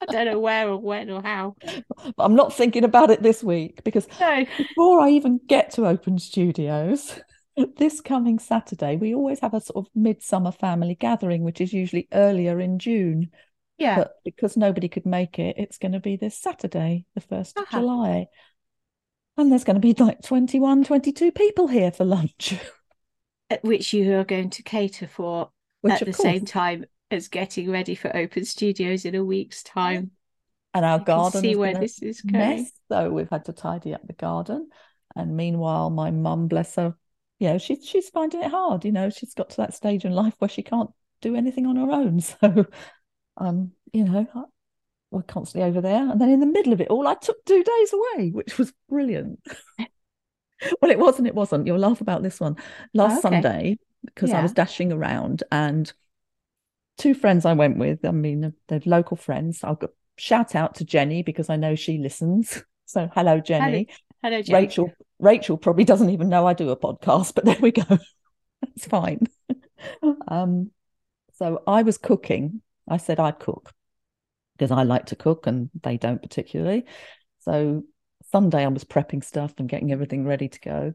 I 0.00 0.06
don't 0.06 0.26
know 0.26 0.40
where 0.40 0.68
or 0.68 0.76
when 0.78 1.10
or 1.10 1.22
how. 1.22 1.56
But 1.62 2.14
I'm 2.18 2.34
not 2.34 2.52
thinking 2.52 2.84
about 2.84 3.10
it 3.10 3.22
this 3.22 3.42
week 3.42 3.84
because 3.84 4.06
No. 4.20 4.44
before 4.56 5.00
I 5.00 5.10
even 5.10 5.40
get 5.46 5.70
to 5.72 5.86
open 5.86 6.18
studios, 6.18 7.20
this 7.76 8.00
coming 8.00 8.38
Saturday, 8.38 8.96
we 8.96 9.14
always 9.14 9.40
have 9.40 9.54
a 9.54 9.60
sort 9.60 9.86
of 9.86 9.90
midsummer 9.94 10.52
family 10.52 10.94
gathering, 10.96 11.44
which 11.44 11.60
is 11.60 11.72
usually 11.72 12.08
earlier 12.12 12.58
in 12.60 12.78
June. 12.78 13.30
Yeah. 13.82 13.96
But 13.96 14.14
because 14.24 14.56
nobody 14.56 14.88
could 14.88 15.06
make 15.06 15.38
it, 15.38 15.56
it's 15.58 15.78
going 15.78 15.92
to 15.92 16.00
be 16.00 16.16
this 16.16 16.36
Saturday, 16.38 17.04
the 17.14 17.20
1st 17.20 17.56
of 17.56 17.62
Uh-huh. 17.64 17.80
July. 17.80 18.26
And 19.36 19.50
there's 19.50 19.64
going 19.64 19.80
to 19.80 19.80
be 19.80 19.94
like 19.94 20.22
21, 20.22 20.84
22 20.84 21.32
people 21.32 21.66
here 21.68 21.90
for 21.90 22.04
lunch, 22.04 22.54
At 23.50 23.64
which 23.64 23.92
you 23.92 24.16
are 24.18 24.24
going 24.24 24.50
to 24.50 24.62
cater 24.62 25.06
for 25.06 25.50
which 25.80 25.94
at 25.94 26.00
the 26.00 26.12
course, 26.12 26.18
same 26.22 26.44
time 26.44 26.84
as 27.10 27.28
getting 27.28 27.70
ready 27.70 27.94
for 27.94 28.14
open 28.16 28.44
studios 28.44 29.04
in 29.04 29.14
a 29.14 29.24
week's 29.24 29.62
time. 29.62 30.12
and 30.74 30.84
our 30.84 31.00
I 31.00 31.04
garden 31.04 31.40
see 31.42 31.56
where 31.56 31.74
this 31.74 32.00
is 32.02 32.20
going. 32.22 32.38
mess, 32.38 32.72
so 32.90 33.10
we've 33.10 33.28
had 33.30 33.44
to 33.46 33.52
tidy 33.52 33.94
up 33.94 34.06
the 34.06 34.12
garden. 34.14 34.70
And 35.16 35.36
meanwhile, 35.36 35.90
my 35.90 36.10
mum, 36.10 36.48
bless 36.48 36.76
her, 36.76 36.94
you 37.38 37.48
know, 37.48 37.58
she's 37.58 37.84
she's 37.86 38.08
finding 38.08 38.42
it 38.42 38.50
hard. 38.50 38.84
You 38.84 38.92
know, 38.92 39.10
she's 39.10 39.34
got 39.34 39.50
to 39.50 39.56
that 39.58 39.74
stage 39.74 40.04
in 40.04 40.12
life 40.12 40.34
where 40.38 40.48
she 40.48 40.62
can't 40.62 40.90
do 41.20 41.34
anything 41.36 41.66
on 41.66 41.76
her 41.76 41.90
own. 41.90 42.20
So, 42.40 42.66
um, 43.36 43.72
you 43.92 44.04
know, 44.04 44.26
I- 44.34 44.44
we're 45.10 45.22
constantly 45.22 45.68
over 45.68 45.80
there. 45.80 46.10
And 46.10 46.20
then 46.20 46.30
in 46.30 46.40
the 46.40 46.46
middle 46.46 46.72
of 46.72 46.80
it 46.80 46.88
all, 46.88 47.06
I 47.06 47.14
took 47.14 47.44
two 47.44 47.62
days 47.62 47.92
away, 47.92 48.30
which 48.30 48.56
was 48.56 48.72
brilliant. 48.88 49.40
well, 50.80 50.90
it 50.90 50.98
wasn't. 50.98 51.28
It 51.28 51.34
wasn't. 51.34 51.66
You'll 51.66 51.78
laugh 51.78 52.00
about 52.00 52.22
this 52.22 52.40
one. 52.40 52.56
Last 52.94 53.18
okay. 53.18 53.20
Sunday, 53.20 53.78
because 54.04 54.32
I 54.32 54.42
was 54.42 54.52
dashing 54.52 54.90
around, 54.90 55.42
and 55.52 55.92
two 56.98 57.14
friends 57.14 57.44
I 57.44 57.52
went 57.52 57.76
with. 57.76 58.04
I 58.04 58.10
mean, 58.10 58.54
they're 58.68 58.80
local 58.86 59.16
friends. 59.16 59.62
I'll 59.62 59.74
go, 59.74 59.88
shout 60.16 60.54
out 60.54 60.76
to 60.76 60.84
Jenny 60.84 61.22
because 61.22 61.50
I 61.50 61.56
know 61.56 61.74
she 61.74 61.98
listens. 61.98 62.64
So 62.84 63.08
hello, 63.14 63.40
Jenny. 63.40 63.88
Hello, 64.22 64.42
Jane. 64.42 64.54
Rachel. 64.54 64.92
Rachel 65.18 65.56
probably 65.56 65.84
doesn't 65.84 66.10
even 66.10 66.28
know 66.28 66.46
I 66.46 66.52
do 66.52 66.68
a 66.68 66.76
podcast, 66.76 67.32
but 67.34 67.46
there 67.46 67.56
we 67.58 67.70
go. 67.70 67.84
That's 68.60 68.86
fine. 68.86 69.28
um, 70.28 70.72
so 71.34 71.62
I 71.66 71.84
was 71.84 71.96
cooking. 71.96 72.60
I 72.92 72.98
said 72.98 73.18
I'd 73.18 73.38
cook 73.38 73.72
because 74.58 74.70
I 74.70 74.82
like 74.82 75.06
to 75.06 75.16
cook 75.16 75.46
and 75.46 75.70
they 75.82 75.96
don't 75.96 76.20
particularly. 76.20 76.84
So 77.40 77.84
Sunday 78.30 78.64
I 78.64 78.68
was 78.68 78.84
prepping 78.84 79.24
stuff 79.24 79.54
and 79.58 79.68
getting 79.68 79.92
everything 79.92 80.26
ready 80.26 80.48
to 80.48 80.60
go 80.60 80.94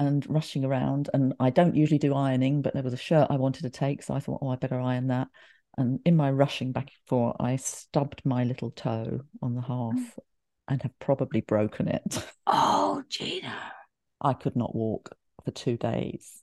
and 0.00 0.26
rushing 0.28 0.64
around. 0.64 1.10
And 1.14 1.34
I 1.38 1.50
don't 1.50 1.76
usually 1.76 1.98
do 1.98 2.12
ironing, 2.14 2.60
but 2.60 2.74
there 2.74 2.82
was 2.82 2.92
a 2.92 2.96
shirt 2.98 3.28
I 3.30 3.36
wanted 3.36 3.62
to 3.62 3.70
take, 3.70 4.02
so 4.02 4.14
I 4.14 4.20
thought, 4.20 4.40
oh, 4.42 4.48
I 4.48 4.56
better 4.56 4.80
iron 4.80 5.06
that. 5.08 5.28
And 5.76 6.00
in 6.04 6.16
my 6.16 6.30
rushing 6.32 6.72
back 6.72 6.86
and 6.86 7.08
forth, 7.08 7.36
I 7.38 7.54
stubbed 7.54 8.22
my 8.24 8.42
little 8.42 8.72
toe 8.72 9.20
on 9.40 9.54
the 9.54 9.60
hearth 9.60 9.94
mm. 9.94 10.18
and 10.66 10.82
have 10.82 10.98
probably 10.98 11.40
broken 11.40 11.86
it. 11.86 12.26
Oh, 12.48 13.04
Gina. 13.08 13.72
I 14.20 14.32
could 14.32 14.56
not 14.56 14.74
walk 14.74 15.14
for 15.44 15.52
two 15.52 15.76
days. 15.76 16.42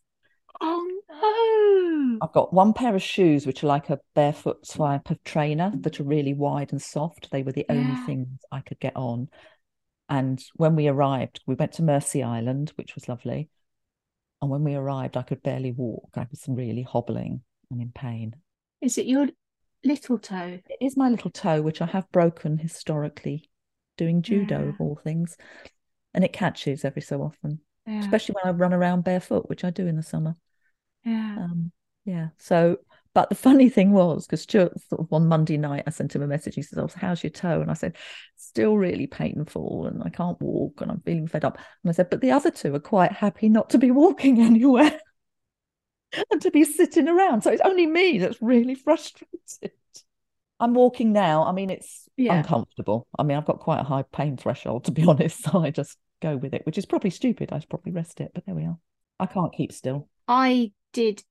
No. 2.15 2.19
I've 2.21 2.33
got 2.33 2.53
one 2.53 2.73
pair 2.73 2.95
of 2.95 3.01
shoes 3.01 3.45
which 3.45 3.63
are 3.63 3.67
like 3.67 3.89
a 3.89 3.99
barefoot 4.13 4.63
type 4.67 5.09
of 5.09 5.23
trainer 5.23 5.71
that 5.81 5.99
are 5.99 6.03
really 6.03 6.33
wide 6.33 6.71
and 6.71 6.81
soft. 6.81 7.29
They 7.31 7.43
were 7.43 7.51
the 7.51 7.65
only 7.69 7.95
things 8.05 8.27
I 8.51 8.61
could 8.61 8.79
get 8.79 8.95
on. 8.95 9.29
And 10.09 10.43
when 10.55 10.75
we 10.75 10.87
arrived, 10.87 11.41
we 11.45 11.55
went 11.55 11.73
to 11.73 11.81
Mersea 11.81 12.23
Island, 12.25 12.71
which 12.75 12.95
was 12.95 13.09
lovely. 13.09 13.49
And 14.41 14.51
when 14.51 14.63
we 14.63 14.75
arrived, 14.75 15.17
I 15.17 15.23
could 15.23 15.41
barely 15.41 15.71
walk. 15.71 16.09
I 16.15 16.27
was 16.29 16.43
really 16.47 16.83
hobbling 16.83 17.41
and 17.71 17.81
in 17.81 17.91
pain. 17.91 18.35
Is 18.81 18.97
it 18.97 19.07
your 19.07 19.27
little 19.83 20.19
toe? 20.19 20.59
It 20.69 20.77
is 20.81 20.95
my 20.97 21.09
little 21.09 21.31
toe, 21.31 21.61
which 21.61 21.81
I 21.81 21.87
have 21.87 22.11
broken 22.11 22.57
historically 22.57 23.49
doing 23.97 24.21
judo 24.21 24.61
Yeah. 24.63 24.69
of 24.69 24.81
all 24.81 24.99
things. 25.03 25.37
And 26.13 26.23
it 26.23 26.33
catches 26.33 26.85
every 26.85 27.01
so 27.01 27.21
often, 27.21 27.61
Yeah. 27.87 27.99
especially 27.99 28.35
when 28.41 28.53
I 28.53 28.57
run 28.57 28.73
around 28.73 29.03
barefoot, 29.03 29.49
which 29.49 29.63
I 29.63 29.69
do 29.69 29.87
in 29.87 29.95
the 29.95 30.03
summer. 30.03 30.35
yeah. 31.03 31.37
Um, 31.39 31.71
yeah. 32.05 32.29
So, 32.37 32.77
but 33.13 33.29
the 33.29 33.35
funny 33.35 33.69
thing 33.69 33.91
was, 33.91 34.25
because 34.25 34.41
Stuart, 34.41 34.79
sort 34.89 35.01
of 35.01 35.11
on 35.13 35.27
Monday 35.27 35.57
night, 35.57 35.83
I 35.87 35.89
sent 35.89 36.15
him 36.15 36.21
a 36.21 36.27
message. 36.27 36.55
He 36.55 36.61
says, 36.61 36.77
"Oh, 36.79 36.89
how's 36.95 37.23
your 37.23 37.31
toe?" 37.31 37.61
And 37.61 37.71
I 37.71 37.73
said, 37.73 37.95
"Still 38.35 38.77
really 38.77 39.07
painful, 39.07 39.87
and 39.87 40.03
I 40.03 40.09
can't 40.09 40.39
walk, 40.41 40.81
and 40.81 40.91
I'm 40.91 41.01
feeling 41.01 41.27
fed 41.27 41.45
up." 41.45 41.57
And 41.83 41.89
I 41.89 41.93
said, 41.93 42.09
"But 42.09 42.21
the 42.21 42.31
other 42.31 42.51
two 42.51 42.73
are 42.75 42.79
quite 42.79 43.11
happy 43.11 43.49
not 43.49 43.69
to 43.71 43.77
be 43.77 43.91
walking 43.91 44.41
anywhere 44.41 44.99
and 46.31 46.41
to 46.41 46.51
be 46.51 46.63
sitting 46.63 47.07
around. 47.07 47.41
So 47.41 47.51
it's 47.51 47.61
only 47.61 47.85
me 47.85 48.17
that's 48.19 48.41
really 48.41 48.75
frustrated." 48.87 49.71
I'm 50.59 50.73
walking 50.73 51.11
now. 51.11 51.43
I 51.45 51.51
mean, 51.51 51.69
it's 51.69 52.07
Yeah. 52.17 52.37
uncomfortable. 52.37 53.07
I 53.17 53.23
mean, 53.23 53.37
I've 53.37 53.45
got 53.45 53.59
quite 53.59 53.81
a 53.81 53.83
high 53.83 54.03
pain 54.03 54.37
threshold, 54.37 54.85
to 54.85 54.91
be 54.91 55.03
honest. 55.05 55.43
So 55.43 55.59
I 55.61 55.69
just 55.71 55.97
go 56.21 56.37
with 56.37 56.53
it, 56.53 56.65
which 56.65 56.77
is 56.77 56.85
probably 56.85 57.09
stupid. 57.09 57.51
I 57.51 57.59
should 57.59 57.69
probably 57.69 57.91
rest 57.91 58.21
it, 58.21 58.31
but 58.33 58.45
there 58.45 58.55
we 58.55 58.63
are. 58.65 58.77
I 59.19 59.25
can't 59.25 59.53
keep 59.53 59.71
still. 59.73 60.07
I 60.27 60.71
did 60.93 61.23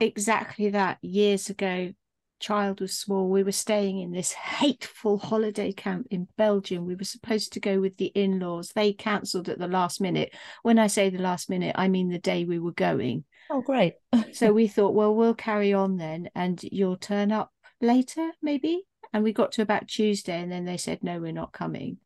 exactly 0.00 0.70
that 0.70 0.98
years 1.02 1.50
ago. 1.50 1.92
Child 2.38 2.82
was 2.82 2.92
small. 2.92 3.30
We 3.30 3.42
were 3.42 3.52
staying 3.52 3.98
in 3.98 4.12
this 4.12 4.32
hateful 4.32 5.16
holiday 5.16 5.72
camp 5.72 6.06
in 6.10 6.28
Belgium. 6.36 6.84
We 6.84 6.94
were 6.94 7.04
supposed 7.04 7.54
to 7.54 7.60
go 7.60 7.80
with 7.80 7.96
the 7.96 8.06
in 8.06 8.40
laws. 8.40 8.72
They 8.74 8.92
cancelled 8.92 9.48
at 9.48 9.58
the 9.58 9.68
last 9.68 10.02
minute. 10.02 10.34
When 10.62 10.78
I 10.78 10.88
say 10.88 11.08
the 11.08 11.18
last 11.18 11.48
minute, 11.48 11.74
I 11.78 11.88
mean 11.88 12.10
the 12.10 12.18
day 12.18 12.44
we 12.44 12.58
were 12.58 12.72
going. 12.72 13.24
Oh, 13.48 13.62
great. 13.62 13.94
so 14.32 14.52
we 14.52 14.66
thought, 14.68 14.94
well, 14.94 15.14
we'll 15.14 15.34
carry 15.34 15.72
on 15.72 15.96
then 15.96 16.28
and 16.34 16.62
you'll 16.62 16.98
turn 16.98 17.32
up 17.32 17.52
later, 17.80 18.32
maybe. 18.42 18.82
And 19.14 19.24
we 19.24 19.32
got 19.32 19.52
to 19.52 19.62
about 19.62 19.88
Tuesday 19.88 20.38
and 20.38 20.52
then 20.52 20.66
they 20.66 20.76
said, 20.76 21.02
no, 21.02 21.18
we're 21.18 21.32
not 21.32 21.52
coming. 21.52 21.98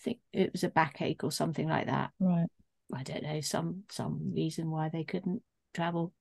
I 0.00 0.02
think 0.02 0.18
it 0.32 0.50
was 0.50 0.64
a 0.64 0.68
backache 0.68 1.22
or 1.22 1.30
something 1.30 1.68
like 1.68 1.86
that. 1.86 2.10
Right. 2.18 2.48
I 2.92 3.02
don't 3.02 3.22
know, 3.22 3.40
some 3.40 3.84
some 3.90 4.32
reason 4.34 4.70
why 4.70 4.88
they 4.88 5.04
couldn't 5.04 5.42
travel, 5.74 6.12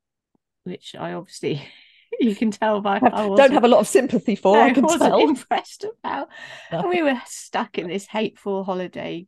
which 0.63 0.95
I 0.97 1.13
obviously 1.13 1.61
you 2.19 2.35
can 2.35 2.51
tell 2.51 2.81
by 2.81 2.99
I 3.01 3.27
don't 3.27 3.51
have 3.51 3.63
a 3.63 3.69
lot 3.69 3.79
of 3.79 3.87
sympathy 3.87 4.35
for. 4.35 4.55
no, 4.57 4.63
I 4.63 4.71
can 4.71 4.83
wasn't 4.83 5.01
tell. 5.01 5.19
impressed 5.19 5.85
about. 5.85 6.29
No. 6.71 6.79
And 6.79 6.89
we 6.89 7.01
were 7.01 7.19
stuck 7.25 7.77
in 7.77 7.87
this 7.87 8.07
hateful 8.07 8.63
holiday 8.63 9.27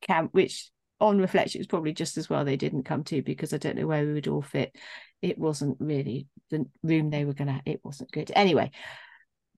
camp, 0.00 0.30
which 0.32 0.70
on 1.00 1.18
reflection 1.18 1.60
is 1.60 1.66
probably 1.66 1.92
just 1.92 2.18
as 2.18 2.28
well 2.28 2.44
they 2.44 2.56
didn't 2.56 2.84
come 2.84 3.02
to 3.04 3.22
because 3.22 3.54
I 3.54 3.56
don't 3.56 3.76
know 3.76 3.86
where 3.86 4.04
we 4.04 4.12
would 4.12 4.28
all 4.28 4.42
fit. 4.42 4.76
It 5.22 5.38
wasn't 5.38 5.76
really 5.80 6.26
the 6.50 6.66
room 6.82 7.10
they 7.10 7.24
were 7.24 7.34
gonna. 7.34 7.62
It 7.64 7.80
wasn't 7.82 8.12
good 8.12 8.30
anyway. 8.34 8.70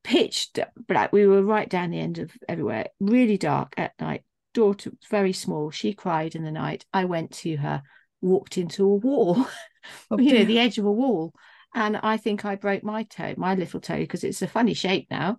Pitched 0.03 0.59
black. 0.89 1.13
We 1.13 1.27
were 1.27 1.43
right 1.43 1.69
down 1.69 1.91
the 1.91 2.01
end 2.01 2.19
of 2.19 2.33
everywhere. 2.49 2.89
Really 3.01 3.39
dark 3.39 3.75
at 3.77 3.93
night. 4.01 4.23
Daughter 4.55 4.91
was 4.91 5.09
very 5.11 5.33
small. 5.33 5.71
She 5.71 5.95
cried 5.95 6.35
in 6.35 6.45
the 6.45 6.51
night. 6.51 6.85
I 6.93 7.05
went 7.05 7.33
to 7.39 7.57
her, 7.57 7.83
walked 8.21 8.59
into 8.59 8.85
a 8.85 8.97
wall. 8.97 9.47
You 10.11 10.35
know, 10.35 10.45
the 10.45 10.59
edge 10.59 10.79
of 10.79 10.85
a 10.85 10.93
wall. 10.93 11.33
And 11.75 11.97
I 11.97 12.17
think 12.19 12.45
I 12.45 12.57
broke 12.57 12.83
my 12.85 13.05
toe, 13.05 13.35
my 13.37 13.55
little 13.55 13.81
toe, 13.81 13.99
because 13.99 14.25
it's 14.25 14.43
a 14.43 14.47
funny 14.47 14.75
shape 14.75 15.07
now. 15.11 15.39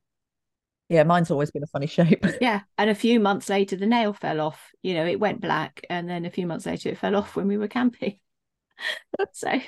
Yeah, 0.90 1.04
mine's 1.04 1.32
always 1.32 1.52
been 1.52 1.64
a 1.64 1.68
funny 1.68 1.88
shape. 1.88 2.26
Yeah. 2.42 2.62
And 2.78 2.90
a 2.90 2.96
few 2.96 3.20
months 3.20 3.50
later, 3.50 3.76
the 3.76 3.86
nail 3.86 4.14
fell 4.14 4.42
off. 4.42 4.72
You 4.82 4.96
know, 4.96 5.06
it 5.06 5.20
went 5.20 5.42
black. 5.42 5.82
And 5.90 6.10
then 6.10 6.26
a 6.26 6.30
few 6.32 6.46
months 6.48 6.66
later, 6.66 6.90
it 6.90 6.98
fell 6.98 7.16
off 7.16 7.36
when 7.36 7.48
we 7.48 7.58
were 7.58 7.68
camping. 7.68 8.20
so, 9.32 9.60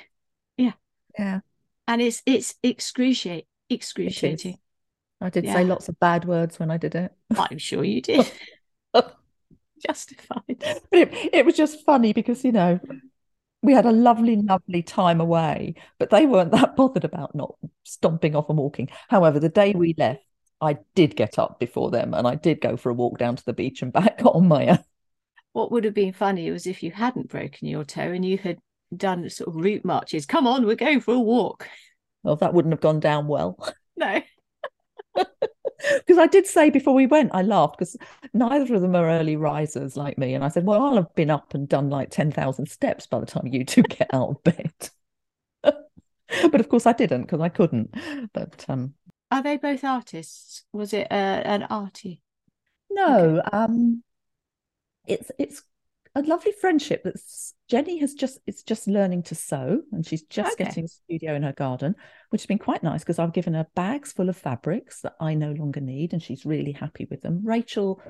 yeah, 0.56 0.72
Yeah. 1.18 1.40
and 1.88 2.02
it's 2.02 2.22
it's 2.26 2.54
excruciating. 2.62 3.46
Excruciating. 3.70 4.58
I 5.20 5.30
did 5.30 5.44
Yeah. 5.44 5.54
say 5.54 5.64
lots 5.64 5.88
of 5.88 5.98
bad 5.98 6.24
words 6.24 6.58
when 6.58 6.70
I 6.70 6.76
did 6.76 6.94
it. 6.94 7.12
I'm 7.36 7.58
sure 7.58 7.82
you 7.82 8.02
did. 8.02 8.30
Justified. 9.86 10.42
But 10.58 10.82
it, 10.92 11.34
it 11.34 11.46
was 11.46 11.56
just 11.56 11.84
funny 11.84 12.12
because, 12.12 12.44
you 12.44 12.52
know, 12.52 12.80
we 13.62 13.72
had 13.72 13.86
a 13.86 13.92
lovely, 13.92 14.36
lovely 14.36 14.82
time 14.82 15.20
away, 15.20 15.74
but 15.98 16.10
they 16.10 16.26
weren't 16.26 16.52
that 16.52 16.76
bothered 16.76 17.04
about 17.04 17.34
not 17.34 17.56
stomping 17.84 18.36
off 18.36 18.48
and 18.48 18.58
walking. 18.58 18.88
However, 19.08 19.40
the 19.40 19.48
day 19.48 19.72
we 19.72 19.94
left, 19.96 20.22
I 20.60 20.78
did 20.94 21.16
get 21.16 21.38
up 21.38 21.58
before 21.58 21.90
them 21.90 22.14
and 22.14 22.26
I 22.26 22.34
did 22.34 22.60
go 22.60 22.76
for 22.76 22.90
a 22.90 22.94
walk 22.94 23.18
down 23.18 23.36
to 23.36 23.44
the 23.44 23.52
beach 23.52 23.82
and 23.82 23.92
back 23.92 24.20
on 24.24 24.48
my 24.48 24.68
own. 24.68 24.84
What 25.52 25.72
would 25.72 25.84
have 25.84 25.94
been 25.94 26.12
funny 26.12 26.50
was 26.50 26.66
if 26.66 26.82
you 26.82 26.90
hadn't 26.90 27.28
broken 27.28 27.68
your 27.68 27.84
toe 27.84 28.12
and 28.12 28.24
you 28.24 28.38
had 28.38 28.58
done 28.94 29.28
sort 29.30 29.48
of 29.48 29.56
route 29.56 29.84
marches. 29.84 30.26
Come 30.26 30.46
on, 30.46 30.66
we're 30.66 30.76
going 30.76 31.00
for 31.00 31.14
a 31.14 31.20
walk. 31.20 31.68
Well, 32.22 32.36
that 32.36 32.54
wouldn't 32.54 32.72
have 32.72 32.80
gone 32.80 33.00
down 33.00 33.26
well. 33.26 33.58
No. 33.98 34.20
Because 35.98 36.18
I 36.18 36.26
did 36.26 36.46
say 36.46 36.70
before 36.70 36.94
we 36.94 37.06
went, 37.06 37.30
I 37.34 37.42
laughed 37.42 37.78
because 37.78 37.96
neither 38.32 38.74
of 38.74 38.80
them 38.80 38.96
are 38.96 39.08
early 39.08 39.36
risers 39.36 39.96
like 39.96 40.16
me. 40.18 40.34
And 40.34 40.42
I 40.42 40.48
said, 40.48 40.64
Well, 40.64 40.82
I'll 40.82 40.96
have 40.96 41.14
been 41.14 41.30
up 41.30 41.54
and 41.54 41.68
done 41.68 41.90
like 41.90 42.10
10,000 42.10 42.66
steps 42.66 43.06
by 43.06 43.20
the 43.20 43.26
time 43.26 43.46
you 43.46 43.64
two 43.64 43.82
get 43.82 44.12
out 44.12 44.30
of 44.30 44.42
bed. 44.42 44.72
but 45.62 46.60
of 46.60 46.68
course, 46.68 46.86
I 46.86 46.92
didn't 46.92 47.22
because 47.22 47.40
I 47.40 47.50
couldn't. 47.50 47.94
But 48.32 48.64
um, 48.68 48.94
Are 49.30 49.42
they 49.42 49.58
both 49.58 49.84
artists? 49.84 50.64
Was 50.72 50.92
it 50.92 51.08
uh, 51.10 51.42
an 51.44 51.64
arty? 51.64 52.22
no, 52.90 53.42
um, 53.52 54.02
it's 55.06 55.30
it's 55.38 55.62
a 56.16 56.22
lovely 56.22 56.52
friendship 56.52 57.04
that 57.04 57.14
Jenny 57.68 57.98
has 57.98 58.14
just 58.14 58.38
it's 58.46 58.62
just 58.62 58.88
learning 58.88 59.22
to 59.24 59.34
sew 59.34 59.82
and 59.92 60.04
she's 60.04 60.22
just 60.22 60.54
Okay. 60.54 60.64
getting 60.64 60.84
a 60.84 60.88
studio 60.88 61.34
in 61.34 61.42
her 61.42 61.52
garden, 61.52 61.94
which 62.30 62.40
has 62.40 62.46
been 62.46 62.58
quite 62.58 62.82
nice 62.82 63.02
because 63.02 63.18
I've 63.18 63.34
given 63.34 63.52
her 63.52 63.66
bags 63.74 64.12
full 64.12 64.30
of 64.30 64.36
fabrics 64.36 65.02
that 65.02 65.14
I 65.20 65.34
no 65.34 65.52
longer 65.52 65.80
need 65.80 66.14
and 66.14 66.22
she's 66.22 66.46
really 66.46 66.72
happy 66.72 67.06
with 67.10 67.20
them. 67.20 67.42
Rachel 67.44 68.00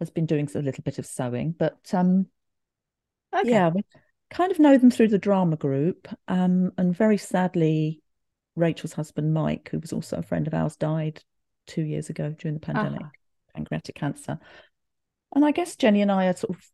has 0.00 0.10
been 0.10 0.26
doing 0.26 0.48
a 0.54 0.58
little 0.58 0.84
bit 0.84 0.98
of 0.98 1.06
sewing, 1.06 1.54
but 1.58 1.78
um 1.94 2.26
Okay. 3.34 3.48
yeah, 3.50 3.70
we 3.70 3.84
kind 4.30 4.52
of 4.52 4.58
know 4.58 4.76
them 4.76 4.90
through 4.90 5.08
the 5.08 5.18
drama 5.18 5.56
group. 5.56 6.08
Um, 6.28 6.72
and 6.76 6.94
very 6.94 7.16
sadly, 7.16 8.02
Rachel's 8.54 8.92
husband 8.92 9.32
Mike, 9.32 9.70
who 9.70 9.78
was 9.78 9.94
also 9.94 10.18
a 10.18 10.22
friend 10.22 10.46
of 10.46 10.52
ours, 10.54 10.76
died 10.76 11.22
two 11.66 11.82
years 11.82 12.10
ago 12.10 12.34
during 12.38 12.54
the 12.54 12.60
pandemic, 12.60 13.02
Ah. 13.02 13.10
pancreatic 13.54 13.94
cancer. 13.94 14.38
And 15.34 15.44
I 15.44 15.50
guess 15.50 15.76
Jenny 15.76 16.02
and 16.02 16.12
I 16.12 16.26
are 16.26 16.36
sort 16.36 16.56
of 16.56 16.70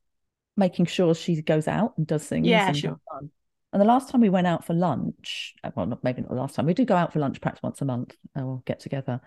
making 0.56 0.86
sure 0.86 1.14
she 1.14 1.40
goes 1.42 1.68
out 1.68 1.94
and 1.96 2.06
does 2.06 2.24
things. 2.26 2.46
Yeah, 2.46 2.68
and 2.68 2.76
sure. 2.76 3.00
And 3.72 3.80
the 3.80 3.86
last 3.86 4.10
time 4.10 4.20
we 4.20 4.28
went 4.28 4.46
out 4.46 4.66
for 4.66 4.74
lunch, 4.74 5.54
uh, 5.64 5.70
well, 5.74 5.86
not, 5.86 6.04
maybe 6.04 6.20
not 6.20 6.28
the 6.30 6.36
last 6.36 6.54
time, 6.54 6.66
we 6.66 6.74
do 6.74 6.84
go 6.84 6.94
out 6.94 7.12
for 7.12 7.20
lunch 7.20 7.40
perhaps 7.40 7.62
once 7.62 7.80
a 7.80 7.86
month 7.86 8.14
or 8.36 8.62
get 8.66 8.80
together. 8.80 9.20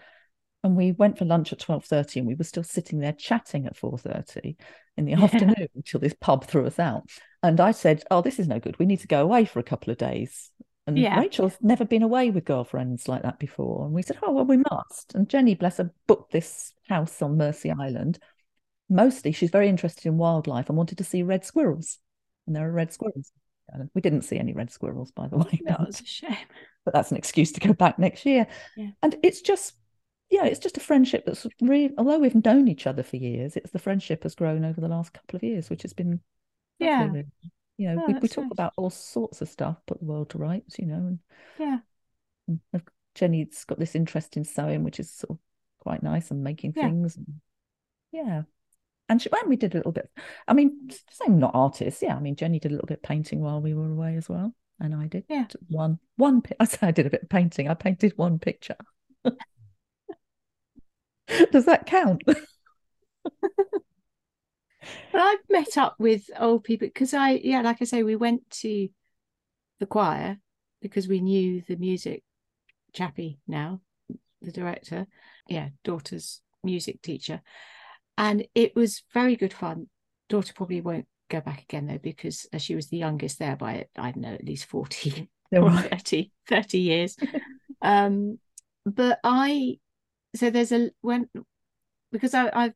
And 0.63 0.75
we 0.75 0.91
went 0.91 1.17
for 1.17 1.25
lunch 1.25 1.51
at 1.53 1.59
twelve 1.59 1.85
thirty, 1.85 2.19
and 2.19 2.27
we 2.27 2.35
were 2.35 2.43
still 2.43 2.63
sitting 2.63 2.99
there 2.99 3.13
chatting 3.13 3.65
at 3.65 3.75
four 3.77 3.97
thirty 3.97 4.57
in 4.97 5.05
the 5.05 5.11
Yeah. 5.11 5.23
afternoon 5.23 5.67
until 5.75 5.99
this 5.99 6.15
pub 6.19 6.45
threw 6.45 6.65
us 6.65 6.79
out. 6.79 7.03
And 7.43 7.59
I 7.59 7.71
said, 7.71 8.03
"Oh, 8.09 8.21
this 8.21 8.39
is 8.39 8.47
no 8.47 8.59
good. 8.59 8.77
We 8.79 8.85
need 8.87 9.01
to 9.01 9.07
go 9.07 9.21
away 9.21 9.45
for 9.45 9.59
a 9.59 9.63
couple 9.63 9.91
of 9.91 9.97
days." 9.97 10.51
And 10.87 10.97
Yeah. 10.97 11.19
Rachel's 11.19 11.57
never 11.61 11.85
been 11.85 12.03
away 12.03 12.29
with 12.31 12.45
girlfriends 12.45 13.07
like 13.07 13.23
that 13.23 13.39
before. 13.39 13.85
And 13.85 13.93
we 13.93 14.01
said, 14.01 14.17
"Oh, 14.23 14.31
well, 14.31 14.45
we 14.45 14.57
must." 14.57 15.13
And 15.15 15.29
Jenny, 15.29 15.55
bless 15.55 15.77
her, 15.77 15.91
booked 16.07 16.31
this 16.31 16.73
house 16.87 17.21
on 17.21 17.37
Mersea 17.37 17.75
Island. 17.79 18.19
Mostly, 18.89 19.31
she's 19.31 19.49
very 19.51 19.67
interested 19.69 20.05
in 20.05 20.17
wildlife 20.17 20.69
and 20.69 20.77
wanted 20.77 20.97
to 20.99 21.03
see 21.03 21.23
red 21.23 21.43
squirrels. 21.45 21.97
And 22.47 22.55
there 22.55 22.67
are 22.67 22.71
red 22.71 22.93
squirrels. 22.93 23.31
We 23.93 24.01
didn't 24.01 24.21
see 24.21 24.37
any 24.37 24.53
red 24.53 24.71
squirrels, 24.71 25.11
by 25.11 25.27
the 25.27 25.37
way. 25.39 25.59
That 25.65 25.79
was 25.85 25.99
a 26.01 26.05
shame. 26.05 26.37
but 26.83 26.93
that's 26.93 27.09
an 27.11 27.17
excuse 27.17 27.51
to 27.53 27.59
go 27.59 27.73
back 27.73 27.97
next 27.97 28.25
year. 28.25 28.45
Yeah. 28.77 28.91
And 29.01 29.15
it's 29.23 29.41
just, 29.41 29.73
yeah, 30.29 30.45
it's 30.45 30.59
just 30.59 30.77
a 30.77 30.81
friendship 30.81 31.23
that's 31.25 31.47
really, 31.61 31.91
although 31.97 32.19
we've 32.19 32.45
known 32.45 32.67
each 32.67 32.85
other 32.85 33.01
for 33.01 33.15
years, 33.17 33.55
it's 33.55 33.71
the 33.71 33.79
friendship 33.79 34.21
has 34.23 34.35
grown 34.35 34.63
over 34.63 34.79
the 34.79 34.87
last 34.87 35.13
couple 35.13 35.35
of 35.37 35.43
years, 35.43 35.69
which 35.69 35.81
has 35.81 35.93
been, 35.93 36.19
Yeah. 36.77 37.05
really. 37.07 37.25
You 37.77 37.89
know, 37.95 38.03
Oh, 38.07 38.13
we, 38.13 38.19
we 38.19 38.27
talk 38.27 38.43
nice. 38.45 38.51
about 38.51 38.73
all 38.77 38.89
sorts 38.91 39.41
of 39.41 39.49
stuff, 39.49 39.77
put 39.87 39.99
the 39.99 40.05
world 40.05 40.29
to 40.29 40.37
rights, 40.37 40.77
you 40.77 40.85
know. 40.85 40.95
And, 40.95 41.19
Yeah. 41.59 41.79
and 42.71 42.81
Jenny's 43.15 43.65
got 43.65 43.79
this 43.79 43.95
interest 43.95 44.37
in 44.37 44.45
sewing, 44.45 44.83
which 44.83 44.99
is 44.99 45.11
sort 45.11 45.31
of 45.31 45.37
quite 45.79 46.03
nice 46.03 46.29
and 46.31 46.43
making 46.43 46.73
Yeah. 46.75 46.83
things. 46.83 47.17
And, 47.17 47.41
yeah. 48.11 48.43
And 49.07 49.21
she, 49.21 49.29
when 49.29 49.47
we 49.49 49.55
did 49.55 49.73
a 49.75 49.77
little 49.77 49.91
bit, 49.91 50.09
I 50.47 50.53
mean, 50.53 50.89
same 51.11 51.37
not 51.39 51.51
artists, 51.53 52.01
yeah. 52.01 52.15
I 52.15 52.19
mean, 52.19 52.35
Jenny 52.35 52.59
did 52.59 52.71
a 52.71 52.73
little 52.73 52.87
bit 52.87 52.97
of 52.97 53.03
painting 53.03 53.39
while 53.41 53.61
we 53.61 53.73
were 53.75 53.91
away 53.91 54.15
as 54.15 54.27
well, 54.27 54.55
and 54.79 54.95
I 54.95 55.07
did 55.07 55.25
Yeah. 55.29 55.45
one 55.67 55.99
one. 56.17 56.41
I 56.59 56.65
say 56.65 56.87
I 56.87 56.91
did 56.91 57.05
a 57.05 57.09
bit 57.11 57.23
of 57.23 57.29
painting. 57.29 57.69
I 57.69 57.75
painted 57.75 58.13
one 58.17 58.39
picture. 58.39 58.77
Does 61.51 61.65
that 61.65 61.85
count? 61.85 62.23
But 65.11 65.21
I've 65.21 65.39
met 65.49 65.77
up 65.77 65.95
with 65.97 66.29
old 66.39 66.63
people 66.63 66.87
because 66.87 67.13
I, 67.13 67.31
yeah, 67.31 67.61
like 67.61 67.81
I 67.81 67.85
say, 67.85 68.03
we 68.03 68.15
went 68.15 68.49
to 68.61 68.89
the 69.79 69.85
choir 69.85 70.37
because 70.81 71.07
we 71.07 71.21
knew 71.21 71.63
the 71.67 71.75
music 71.75 72.23
chappie 72.93 73.39
now, 73.47 73.81
the 74.41 74.51
director, 74.51 75.07
yeah, 75.47 75.69
daughter's 75.83 76.41
music 76.63 77.01
teacher. 77.01 77.41
And 78.17 78.47
it 78.55 78.75
was 78.75 79.03
very 79.13 79.35
good 79.35 79.53
fun. 79.53 79.87
Daughter 80.29 80.53
probably 80.53 80.81
won't 80.81 81.07
go 81.29 81.41
back 81.41 81.63
again 81.63 81.87
though, 81.87 81.97
because 81.97 82.47
uh, 82.53 82.57
she 82.57 82.75
was 82.75 82.87
the 82.87 82.97
youngest 82.97 83.39
there 83.39 83.55
by, 83.55 83.85
I 83.97 84.11
don't 84.11 84.21
know, 84.21 84.33
at 84.33 84.45
least 84.45 84.65
40 84.65 85.29
They're 85.51 85.63
or 85.63 85.71
30, 85.71 86.31
30 86.47 86.79
years. 86.79 87.17
um, 87.81 88.39
but 88.85 89.19
I, 89.23 89.79
so 90.35 90.49
there's 90.49 90.71
a, 90.71 90.91
when, 91.01 91.29
because 92.11 92.33
I, 92.33 92.49
I've, 92.53 92.73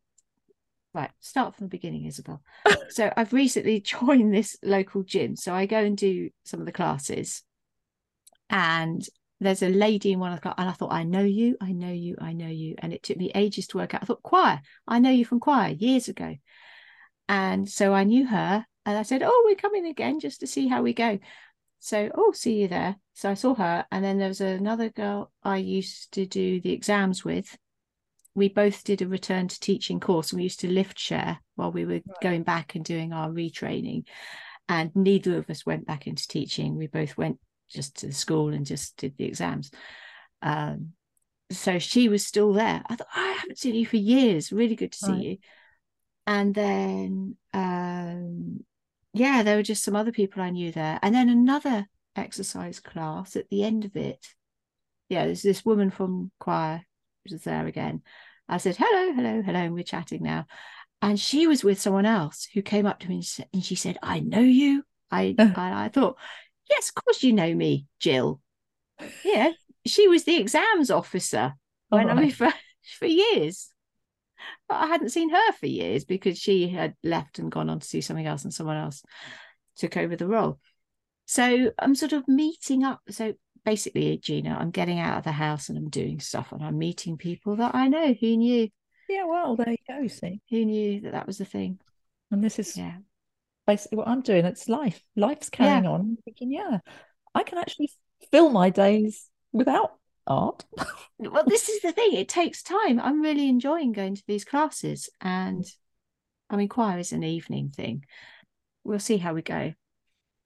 right, 0.93 1.11
start 1.19 1.55
from 1.55 1.65
the 1.65 1.69
beginning, 1.69 2.05
Isobel. 2.05 2.41
so 2.89 3.11
I've 3.15 3.33
recently 3.33 3.79
joined 3.79 4.33
this 4.33 4.57
local 4.63 5.03
gym. 5.03 5.35
So 5.35 5.53
I 5.53 5.65
go 5.65 5.79
and 5.79 5.97
do 5.97 6.29
some 6.43 6.59
of 6.59 6.65
the 6.65 6.71
classes. 6.71 7.43
And 8.49 9.05
there's 9.39 9.63
a 9.63 9.69
lady 9.69 10.11
in 10.11 10.19
one 10.19 10.31
of 10.31 10.37
the 10.37 10.41
class, 10.41 10.55
and 10.57 10.69
I 10.69 10.73
thought, 10.73 10.91
I 10.91 11.03
know 11.03 11.23
you, 11.23 11.57
I 11.61 11.71
know 11.71 11.91
you, 11.91 12.15
I 12.19 12.33
know 12.33 12.47
you. 12.47 12.75
And 12.79 12.93
it 12.93 13.03
took 13.03 13.17
me 13.17 13.31
ages 13.33 13.67
to 13.67 13.77
work 13.77 13.93
out. 13.93 14.03
I 14.03 14.05
thought, 14.05 14.23
choir, 14.23 14.61
I 14.87 14.99
know 14.99 15.11
you 15.11 15.25
from 15.25 15.39
choir 15.39 15.69
years 15.69 16.07
ago. 16.09 16.35
And 17.27 17.69
so 17.69 17.93
I 17.93 18.03
knew 18.03 18.27
her, 18.27 18.65
and 18.85 18.97
I 18.97 19.03
said, 19.03 19.21
Oh, 19.23 19.43
we're 19.45 19.55
coming 19.55 19.85
again 19.85 20.19
just 20.19 20.41
to 20.41 20.47
see 20.47 20.67
how 20.67 20.81
we 20.81 20.93
go. 20.93 21.19
So, 21.79 22.11
oh, 22.13 22.33
see 22.33 22.61
you 22.61 22.67
there. 22.67 22.97
So 23.13 23.29
I 23.29 23.35
saw 23.35 23.55
her, 23.55 23.85
and 23.91 24.03
then 24.03 24.17
there 24.17 24.27
was 24.27 24.41
another 24.41 24.89
girl 24.89 25.31
I 25.43 25.57
used 25.57 26.11
to 26.13 26.25
do 26.25 26.59
the 26.59 26.73
exams 26.73 27.23
with. 27.23 27.57
We 28.35 28.49
both 28.49 28.83
did 28.83 29.01
a 29.01 29.07
return 29.07 29.47
to 29.47 29.59
teaching 29.59 29.99
course, 29.99 30.31
and 30.31 30.39
we 30.39 30.43
used 30.43 30.59
to 30.61 30.69
lift 30.69 30.99
share 30.99 31.39
while 31.55 31.71
we 31.71 31.85
were 31.85 32.01
going 32.21 32.43
back 32.43 32.75
and 32.75 32.83
doing 32.83 33.13
our 33.13 33.29
retraining. 33.29 34.03
And 34.67 34.91
neither 34.95 35.37
of 35.37 35.49
us 35.49 35.65
went 35.65 35.85
back 35.85 36.07
into 36.07 36.27
teaching. 36.27 36.75
We 36.75 36.87
both 36.87 37.17
went 37.17 37.39
just 37.69 37.97
to 37.97 38.07
the 38.07 38.13
school 38.13 38.49
and 38.49 38.65
just 38.65 38.97
did 38.97 39.15
the 39.17 39.25
exams. 39.25 39.71
Um, 40.41 40.93
so 41.51 41.79
she 41.79 42.09
was 42.09 42.25
still 42.25 42.53
there. 42.53 42.83
I 42.87 42.95
thought, 42.95 43.07
I 43.15 43.31
haven't 43.39 43.57
seen 43.57 43.75
you 43.75 43.85
for 43.85 43.97
years. 43.97 44.51
Really 44.51 44.75
good 44.75 44.91
to 44.91 44.97
see 44.97 45.13
you. 45.13 45.37
And 46.27 46.53
then, 46.53 47.37
um, 47.53 48.63
yeah, 49.13 49.41
there 49.41 49.55
were 49.55 49.63
just 49.63 49.83
some 49.83 49.95
other 49.95 50.11
people 50.11 50.43
I 50.43 50.51
knew 50.51 50.71
there. 50.71 50.99
And 51.01 51.15
then 51.15 51.29
another 51.29 51.87
exercise 52.15 52.79
class 52.79 53.35
at 53.35 53.49
the 53.49 53.63
end 53.63 53.85
of 53.85 53.95
it. 53.95 54.23
Yeah, 55.09 55.25
there's 55.25 55.41
this 55.41 55.65
woman 55.65 55.89
from 55.89 56.31
choir 56.39 56.83
who 57.25 57.33
was 57.33 57.43
there 57.43 57.65
again. 57.65 58.03
I 58.47 58.57
said, 58.57 58.75
hello, 58.77 59.13
hello, 59.13 59.41
hello. 59.41 59.59
And 59.59 59.73
we're 59.73 59.83
chatting 59.83 60.21
now. 60.21 60.45
And 61.01 61.19
she 61.19 61.47
was 61.47 61.63
with 61.63 61.81
someone 61.81 62.05
else 62.05 62.47
who 62.53 62.61
came 62.61 62.85
up 62.85 62.99
to 62.99 63.09
me 63.09 63.23
and 63.53 63.63
she 63.63 63.75
said, 63.75 63.97
I 64.03 64.19
know 64.19 64.41
you. 64.41 64.83
I, 65.09 65.35
I, 65.39 65.85
I 65.85 65.89
thought, 65.89 66.17
yes, 66.69 66.89
of 66.89 67.03
course 67.03 67.23
you 67.23 67.33
know 67.33 67.53
me, 67.53 67.87
Jill. 67.99 68.41
Yeah, 69.23 69.51
she 69.85 70.07
was 70.07 70.23
the 70.23 70.37
exams 70.37 70.91
officer 70.91 71.53
when 71.89 72.07
right. 72.07 72.17
I 72.17 72.21
mean, 72.21 72.31
for, 72.31 72.51
for 72.99 73.05
years. 73.05 73.69
But 74.67 74.75
I 74.75 74.87
hadn't 74.87 75.09
seen 75.09 75.29
her 75.29 75.51
for 75.53 75.65
years 75.65 76.05
because 76.05 76.37
she 76.37 76.69
had 76.69 76.95
left 77.03 77.39
and 77.39 77.51
gone 77.51 77.69
on 77.69 77.79
to 77.79 77.89
do 77.89 78.01
something 78.01 78.25
else 78.25 78.43
and 78.43 78.53
someone 78.53 78.77
else 78.77 79.03
took 79.75 79.97
over 79.97 80.15
the 80.15 80.27
role. 80.27 80.59
So 81.25 81.71
I'm 81.77 81.95
sort 81.95 82.13
of 82.13 82.27
meeting 82.27 82.83
up. 82.83 83.01
So 83.09 83.33
basically, 83.65 84.17
Gina, 84.17 84.57
I'm 84.59 84.71
getting 84.71 84.99
out 84.99 85.17
of 85.17 85.23
the 85.23 85.31
house 85.31 85.69
and 85.69 85.77
I'm 85.77 85.89
doing 85.89 86.19
stuff 86.19 86.51
and 86.51 86.63
I'm 86.63 86.77
meeting 86.77 87.17
people 87.17 87.57
that 87.57 87.75
I 87.75 87.87
know 87.87 88.13
who 88.19 88.37
knew. 88.37 88.69
Yeah, 89.09 89.25
well, 89.25 89.55
there 89.55 89.71
you 89.71 89.77
go. 89.87 90.07
See, 90.07 90.41
who 90.49 90.65
knew 90.65 91.01
that 91.01 91.13
that 91.13 91.27
was 91.27 91.37
the 91.37 91.45
thing. 91.45 91.79
And 92.31 92.43
this 92.43 92.59
is 92.59 92.77
yeah, 92.77 92.97
basically 93.69 93.99
what 93.99 94.07
I'm 94.07 94.21
doing. 94.21 94.45
It's 94.45 94.67
life. 94.67 94.99
Life's 95.15 95.49
carrying 95.49 95.83
yeah. 95.83 95.91
on. 95.91 95.99
I'm 96.01 96.17
thinking, 96.25 96.51
yeah, 96.51 96.79
I 97.35 97.43
can 97.43 97.59
actually 97.59 97.91
fill 98.31 98.49
my 98.49 98.71
days 98.71 99.29
without 99.51 99.91
art. 100.25 100.65
well, 101.19 101.43
this 101.45 101.69
is 101.69 101.79
the 101.83 101.91
thing. 101.91 102.13
It 102.13 102.27
takes 102.27 102.63
time. 102.63 102.99
I'm 102.99 103.21
really 103.21 103.47
enjoying 103.47 103.91
going 103.91 104.15
to 104.15 104.23
these 104.27 104.43
classes, 104.43 105.07
and 105.21 105.63
I 106.49 106.55
mean, 106.55 106.67
choir 106.67 106.97
is 106.97 107.11
an 107.11 107.23
evening 107.23 107.69
thing. 107.69 108.05
We'll 108.83 108.99
see 108.99 109.17
how 109.17 109.35
we 109.35 109.43
go. 109.43 109.73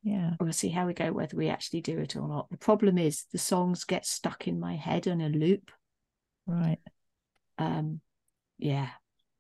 Yeah, 0.04 0.32
we'll 0.42 0.52
see 0.52 0.68
how 0.68 0.86
we 0.86 0.94
go 0.94 1.14
whether 1.14 1.38
we 1.38 1.48
actually 1.48 1.80
do 1.80 2.00
it 2.00 2.18
or 2.18 2.28
not. 2.28 2.50
The 2.52 2.58
problem 2.58 2.98
is 2.98 3.24
the 3.32 3.38
songs 3.38 3.86
get 3.86 4.06
stuck 4.06 4.50
in 4.50 4.60
my 4.60 4.76
head 4.76 5.08
on 5.08 5.22
a 5.22 5.30
loop. 5.30 5.72
Right. 6.46 6.80
Um. 7.58 8.02
Yeah, 8.58 8.90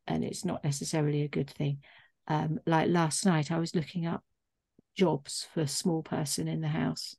and 0.08 0.24
it's 0.24 0.46
not 0.46 0.64
necessarily 0.64 1.24
a 1.24 1.28
good 1.28 1.50
thing. 1.50 1.80
Um. 2.28 2.60
Like 2.66 2.90
last 2.90 3.26
night, 3.26 3.52
I 3.52 3.60
was 3.60 3.76
looking 3.76 4.06
up 4.06 4.24
jobs 4.96 5.48
for 5.54 5.62
a 5.62 5.68
small 5.68 6.04
person 6.04 6.48
in 6.48 6.62
the 6.62 6.68
house 6.68 7.16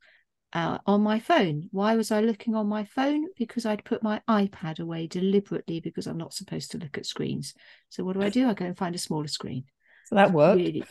uh, 0.55 0.77
on 0.85 1.01
my 1.01 1.19
phone. 1.19 1.67
Why 1.71 1.95
was 1.95 2.11
I 2.11 2.21
looking 2.21 2.55
on 2.55 2.67
my 2.67 2.85
phone? 2.85 3.25
Because 3.37 3.65
I'd 3.65 3.83
put 3.83 4.01
my 4.01 4.21
iPad 4.29 4.79
away 4.79 5.05
deliberately 5.05 5.81
because 5.81 6.07
I'm 6.07 6.17
not 6.17 6.33
supposed 6.33 6.71
to 6.71 6.77
look 6.77 6.97
at 6.97 7.05
screens. 7.05 7.53
So 7.89 8.05
what 8.05 8.13
do 8.13 8.21
I 8.21 8.29
do? 8.29 8.47
I 8.47 8.53
go 8.53 8.65
and 8.65 8.77
find 8.77 8.95
a 8.95 8.99
smaller 8.99 9.27
screen. 9.27 9.65
So 10.05 10.15
that 10.15 10.31
worked. 10.31 10.57
Really, 10.57 10.85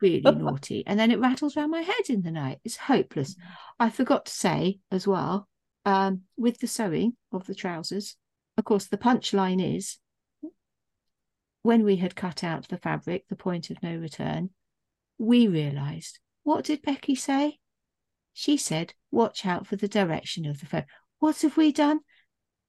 really 0.00 0.22
naughty. 0.36 0.84
And 0.86 0.98
then 0.98 1.10
it 1.10 1.18
rattles 1.18 1.56
around 1.56 1.70
my 1.70 1.80
head 1.80 2.08
in 2.08 2.22
the 2.22 2.30
night. 2.30 2.60
It's 2.64 2.76
hopeless. 2.76 3.34
I 3.80 3.90
forgot 3.90 4.26
to 4.26 4.32
say 4.32 4.78
as 4.92 5.08
well, 5.08 5.48
um, 5.84 6.22
with 6.36 6.60
the 6.60 6.68
sewing 6.68 7.14
of 7.32 7.46
the 7.46 7.54
trousers, 7.54 8.16
of 8.56 8.64
course, 8.64 8.86
the 8.86 8.98
punchline 8.98 9.76
is 9.76 9.98
when 11.62 11.84
we 11.84 11.96
had 11.96 12.16
cut 12.16 12.42
out 12.42 12.68
the 12.68 12.78
fabric, 12.78 13.28
the 13.28 13.36
point 13.36 13.70
of 13.70 13.82
no 13.82 13.96
return, 13.96 14.50
we 15.18 15.46
realised 15.46 16.18
what 16.42 16.64
did 16.64 16.82
Becky 16.82 17.14
say? 17.14 17.58
She 18.32 18.56
said, 18.56 18.94
Watch 19.10 19.44
out 19.44 19.66
for 19.66 19.76
the 19.76 19.88
direction 19.88 20.46
of 20.46 20.60
the 20.60 20.66
phone. 20.66 20.86
What 21.18 21.40
have 21.42 21.56
we 21.56 21.72
done? 21.72 22.00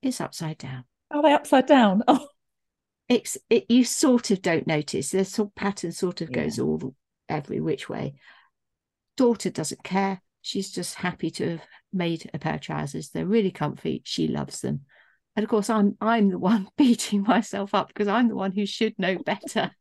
It's 0.01 0.19
upside 0.19 0.57
down. 0.57 0.85
Are 1.09 1.21
they 1.21 1.33
upside 1.33 1.67
down? 1.67 2.03
Oh. 2.07 2.27
It's 3.09 3.37
it, 3.49 3.65
you 3.67 3.83
sort 3.83 4.31
of 4.31 4.41
don't 4.41 4.67
notice. 4.67 5.11
The 5.11 5.25
sort 5.25 5.49
of 5.49 5.55
pattern 5.55 5.91
sort 5.91 6.21
of 6.21 6.29
yeah. 6.29 6.43
goes 6.43 6.59
all 6.59 6.77
the, 6.77 6.93
every 7.27 7.59
which 7.59 7.89
way. 7.89 8.13
Daughter 9.17 9.49
doesn't 9.49 9.83
care. 9.83 10.21
She's 10.41 10.71
just 10.71 10.95
happy 10.95 11.29
to 11.31 11.49
have 11.49 11.61
made 11.91 12.31
a 12.33 12.39
pair 12.39 12.55
of 12.55 12.61
trousers. 12.61 13.09
They're 13.09 13.25
really 13.25 13.51
comfy. 13.51 14.01
She 14.05 14.29
loves 14.29 14.61
them. 14.61 14.85
And 15.35 15.43
of 15.43 15.49
course, 15.49 15.69
I'm 15.69 15.97
I'm 16.01 16.29
the 16.29 16.39
one 16.39 16.67
beating 16.77 17.23
myself 17.23 17.73
up 17.73 17.87
because 17.87 18.07
I'm 18.07 18.27
the 18.27 18.35
one 18.35 18.51
who 18.51 18.65
should 18.65 18.97
know 18.97 19.17
better. 19.17 19.71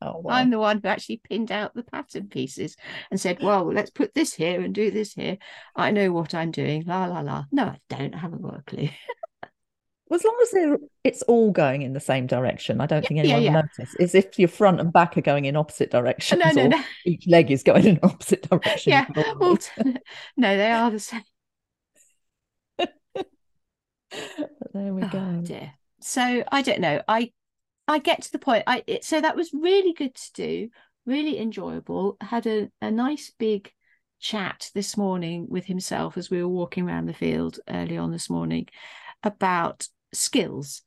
Oh, 0.00 0.18
wow. 0.22 0.34
I'm 0.34 0.50
the 0.50 0.58
one 0.58 0.80
who 0.80 0.88
actually 0.88 1.20
pinned 1.28 1.50
out 1.50 1.74
the 1.74 1.82
pattern 1.82 2.28
pieces 2.28 2.76
and 3.10 3.20
said, 3.20 3.42
well, 3.42 3.72
let's 3.72 3.90
put 3.90 4.14
this 4.14 4.34
here 4.34 4.60
and 4.60 4.74
do 4.74 4.90
this 4.90 5.14
here. 5.14 5.38
I 5.74 5.90
know 5.90 6.12
what 6.12 6.34
I'm 6.34 6.50
doing. 6.50 6.84
La, 6.86 7.06
la, 7.06 7.20
la. 7.20 7.44
No, 7.50 7.64
I 7.64 7.78
don't. 7.88 8.14
I 8.14 8.18
haven't 8.18 8.42
got 8.42 8.58
a 8.58 8.62
clue. 8.62 8.88
as 10.12 10.24
long 10.24 10.36
as 10.40 10.78
it's 11.02 11.22
all 11.22 11.50
going 11.50 11.82
in 11.82 11.92
the 11.92 12.00
same 12.00 12.26
direction, 12.26 12.80
I 12.80 12.86
don't 12.86 13.02
yeah, 13.02 13.08
think 13.08 13.20
anyone 13.20 13.42
yeah, 13.42 13.50
yeah. 13.50 13.60
notice. 13.62 13.94
Is 13.96 14.14
if 14.14 14.38
your 14.38 14.48
front 14.48 14.80
and 14.80 14.92
back 14.92 15.16
are 15.16 15.22
going 15.22 15.46
in 15.46 15.56
opposite 15.56 15.90
directions, 15.90 16.40
no, 16.44 16.50
no, 16.52 16.68
no. 16.68 16.82
each 17.04 17.26
leg 17.26 17.50
is 17.50 17.62
going 17.62 17.86
in 17.86 17.98
opposite 18.02 18.48
direction. 18.48 18.92
Yeah, 18.92 19.06
well, 19.14 19.58
no, 20.36 20.56
they 20.56 20.70
are 20.70 20.90
the 20.90 21.00
same. 21.00 21.22
There 24.10 24.94
we 24.94 25.02
oh, 25.02 25.08
go. 25.08 25.40
Dear. 25.42 25.72
So 26.00 26.44
I 26.50 26.62
don't 26.62 26.80
know. 26.80 27.02
I 27.08 27.32
I 27.88 27.98
get 27.98 28.22
to 28.22 28.32
the 28.32 28.38
point. 28.38 28.64
I 28.66 28.82
it, 28.86 29.04
so 29.04 29.20
that 29.20 29.36
was 29.36 29.50
really 29.52 29.92
good 29.92 30.14
to 30.14 30.32
do, 30.34 30.68
really 31.04 31.38
enjoyable. 31.38 32.16
had 32.20 32.46
a, 32.46 32.70
a 32.80 32.90
nice 32.90 33.32
big 33.38 33.72
chat 34.18 34.70
this 34.74 34.96
morning 34.96 35.46
with 35.48 35.66
himself 35.66 36.16
as 36.16 36.30
we 36.30 36.42
were 36.42 36.48
walking 36.48 36.88
around 36.88 37.06
the 37.06 37.14
field 37.14 37.60
early 37.68 37.98
on 37.98 38.10
this 38.10 38.30
morning 38.30 38.66
about 39.22 39.86
skills 40.12 40.82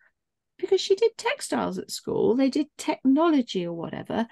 because 0.57 0.81
she 0.81 0.95
did 0.95 1.11
textiles 1.17 1.77
at 1.77 1.91
school 1.91 2.35
they 2.35 2.49
did 2.49 2.67
technology 2.77 3.65
or 3.65 3.73
whatever 3.73 4.27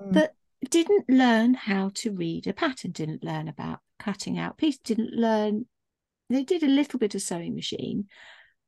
mm. 0.00 0.12
but 0.12 0.34
didn't 0.70 1.08
learn 1.08 1.54
how 1.54 1.90
to 1.94 2.12
read 2.12 2.46
a 2.46 2.52
pattern 2.52 2.90
didn't 2.90 3.24
learn 3.24 3.48
about 3.48 3.80
cutting 3.98 4.38
out 4.38 4.58
piece 4.58 4.78
didn't 4.78 5.12
learn 5.12 5.64
they 6.34 6.44
did 6.44 6.62
a 6.62 6.68
little 6.68 6.98
bit 6.98 7.14
of 7.14 7.22
sewing 7.22 7.54
machine 7.54 8.06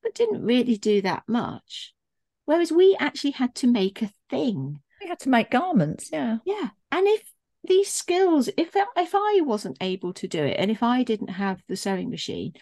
but 0.02 0.14
didn't 0.14 0.42
really 0.42 0.76
do 0.76 1.00
that 1.00 1.22
much 1.26 1.94
Whereas 2.46 2.70
we 2.70 2.96
actually 3.00 3.32
had 3.32 3.54
to 3.56 3.66
make 3.66 4.02
a 4.02 4.10
thing. 4.30 4.80
We 5.00 5.08
had 5.08 5.20
to 5.20 5.28
make 5.28 5.50
garments, 5.50 6.10
yeah. 6.12 6.38
Yeah. 6.44 6.68
And 6.92 7.06
if 7.06 7.22
these 7.66 7.90
skills, 7.90 8.48
if 8.56 8.74
if 8.74 9.14
I 9.14 9.40
wasn't 9.42 9.78
able 9.80 10.12
to 10.14 10.28
do 10.28 10.42
it 10.42 10.56
and 10.58 10.70
if 10.70 10.82
I 10.82 11.02
didn't 11.02 11.28
have 11.28 11.62
the 11.68 11.76
sewing 11.76 12.10
machine, 12.10 12.52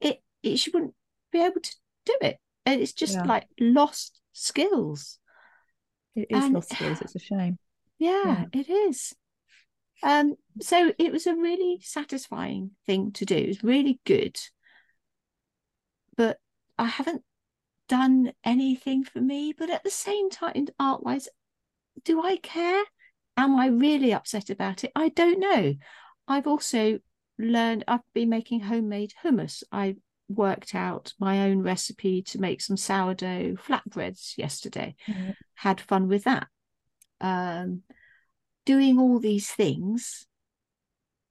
it 0.00 0.22
it 0.42 0.56
she 0.58 0.70
wouldn't 0.70 0.94
be 1.30 1.40
able 1.40 1.60
to 1.60 1.76
do 2.06 2.16
it. 2.22 2.38
And 2.64 2.80
it's 2.80 2.92
just 2.92 3.14
yeah. 3.14 3.24
like 3.24 3.46
lost 3.60 4.18
skills. 4.32 5.18
It 6.14 6.28
is 6.30 6.44
and, 6.44 6.54
lost 6.54 6.72
skills. 6.72 7.00
It's 7.00 7.14
a 7.14 7.20
shame. 7.20 7.58
Yeah, 7.98 8.44
yeah, 8.52 8.60
it 8.60 8.68
is. 8.68 9.14
Um, 10.02 10.34
so 10.60 10.92
it 10.98 11.12
was 11.12 11.26
a 11.26 11.34
really 11.34 11.78
satisfying 11.82 12.72
thing 12.86 13.12
to 13.12 13.24
do. 13.24 13.36
It 13.36 13.48
was 13.48 13.64
really 13.64 14.00
good. 14.04 14.38
But 16.16 16.38
I 16.78 16.86
haven't 16.86 17.22
done 17.88 18.32
anything 18.44 19.04
for 19.04 19.20
me. 19.20 19.54
But 19.56 19.70
at 19.70 19.84
the 19.84 19.90
same 19.90 20.30
time, 20.30 20.66
art 20.78 21.02
wise, 21.02 21.28
do 22.04 22.22
I 22.22 22.36
care? 22.36 22.84
Am 23.36 23.56
I 23.56 23.66
really 23.66 24.12
upset 24.12 24.50
about 24.50 24.84
it? 24.84 24.92
I 24.94 25.10
don't 25.10 25.40
know. 25.40 25.74
I've 26.28 26.46
also 26.46 26.98
learned, 27.38 27.84
I've 27.86 28.00
been 28.14 28.28
making 28.28 28.60
homemade 28.60 29.12
hummus. 29.22 29.62
I 29.70 29.96
worked 30.28 30.74
out 30.74 31.12
my 31.20 31.48
own 31.48 31.62
recipe 31.62 32.22
to 32.22 32.40
make 32.40 32.60
some 32.60 32.76
sourdough 32.76 33.56
flatbreads 33.56 34.36
yesterday. 34.36 34.96
Mm-hmm. 35.06 35.30
Had 35.54 35.80
fun 35.80 36.08
with 36.08 36.24
that. 36.24 36.48
Um, 37.20 37.82
doing 38.66 38.98
all 38.98 39.18
these 39.18 39.48
things, 39.50 40.26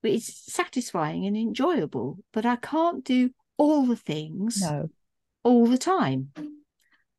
it's 0.02 0.52
satisfying 0.52 1.28
and 1.28 1.38
enjoyable, 1.38 2.18
but 2.34 2.46
I 2.46 2.56
can't 2.56 3.04
do 3.04 3.30
all 3.58 3.86
the 3.86 3.96
things 3.96 4.62
no 4.62 4.90
all 5.46 5.68
the 5.68 5.78
time. 5.78 6.30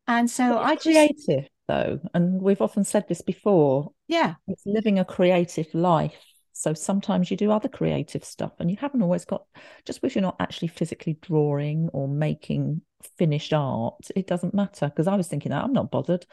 And 0.07 0.31
so 0.31 0.59
I 0.59 0.75
just 0.75 0.85
creative 0.85 1.49
though, 1.69 2.01
and 2.13 2.43
we've 2.43 2.61
often 2.61 2.85
said 2.85 3.09
this 3.09 3.23
before. 3.23 3.93
Yeah. 4.09 4.35
It's 4.49 4.67
living 4.67 4.99
a 4.99 5.05
creative 5.05 5.73
life. 5.73 6.23
So 6.53 6.75
sometimes 6.75 7.31
you 7.31 7.37
do 7.37 7.51
other 7.51 7.69
creative 7.69 8.25
stuff 8.25 8.53
and 8.59 8.71
you 8.71 8.77
haven't 8.81 9.03
always 9.03 9.25
got 9.25 9.45
just 9.85 10.01
because 10.01 10.15
you're 10.15 10.23
not 10.23 10.37
actually 10.41 10.69
physically 10.69 11.19
drawing 11.21 11.89
or 11.93 12.09
making 12.09 12.83
finished 13.19 13.53
art, 13.53 14.09
it 14.15 14.27
doesn't 14.27 14.55
matter. 14.55 14.87
Because 14.89 15.07
I 15.07 15.17
was 15.17 15.29
thinking 15.29 15.51
that 15.51 15.63
I'm 15.63 15.73
not 15.73 15.91
bothered. 15.91 16.27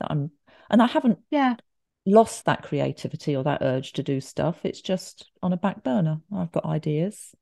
That 0.00 0.10
I'm 0.10 0.30
and 0.70 0.82
I 0.82 0.86
haven't 0.86 1.18
yeah 1.30 1.56
lost 2.06 2.44
that 2.46 2.62
creativity 2.62 3.36
or 3.36 3.44
that 3.44 3.62
urge 3.62 3.92
to 3.94 4.02
do 4.02 4.20
stuff. 4.20 4.64
It's 4.64 4.80
just 4.80 5.30
on 5.42 5.52
a 5.52 5.56
back 5.56 5.82
burner. 5.82 6.20
I've 6.34 6.52
got 6.52 6.64
ideas. 6.64 7.34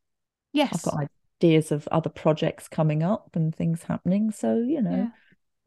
Yes. 0.53 0.71
I've 0.75 0.93
got 0.93 1.09
ideas 1.41 1.73
of 1.73 1.89
other 1.89 2.11
projects 2.11 2.69
coming 2.69 3.03
up 3.03 3.31
and 3.35 3.55
things 3.55 3.85
happening. 3.85 4.31
So, 4.31 4.57
you 4.57 4.83
know, 4.83 4.97
yeah. 4.97 5.09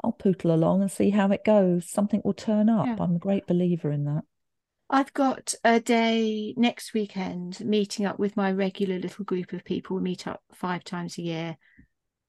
I'll 0.03 0.11
pootle 0.11 0.53
along 0.53 0.81
and 0.81 0.91
see 0.91 1.09
how 1.09 1.31
it 1.31 1.45
goes. 1.45 1.89
Something 1.89 2.21
will 2.23 2.33
turn 2.33 2.69
up. 2.69 2.85
Yeah. 2.85 2.97
I'm 2.99 3.15
a 3.15 3.19
great 3.19 3.47
believer 3.47 3.91
in 3.91 4.05
that. 4.05 4.23
I've 4.89 5.13
got 5.13 5.55
a 5.63 5.79
day 5.79 6.53
next 6.57 6.93
weekend 6.93 7.61
meeting 7.61 8.05
up 8.05 8.19
with 8.19 8.35
my 8.35 8.51
regular 8.51 8.99
little 8.99 9.23
group 9.23 9.53
of 9.53 9.63
people. 9.63 9.95
We 9.95 10.01
meet 10.01 10.27
up 10.27 10.41
five 10.53 10.83
times 10.83 11.17
a 11.17 11.21
year. 11.21 11.57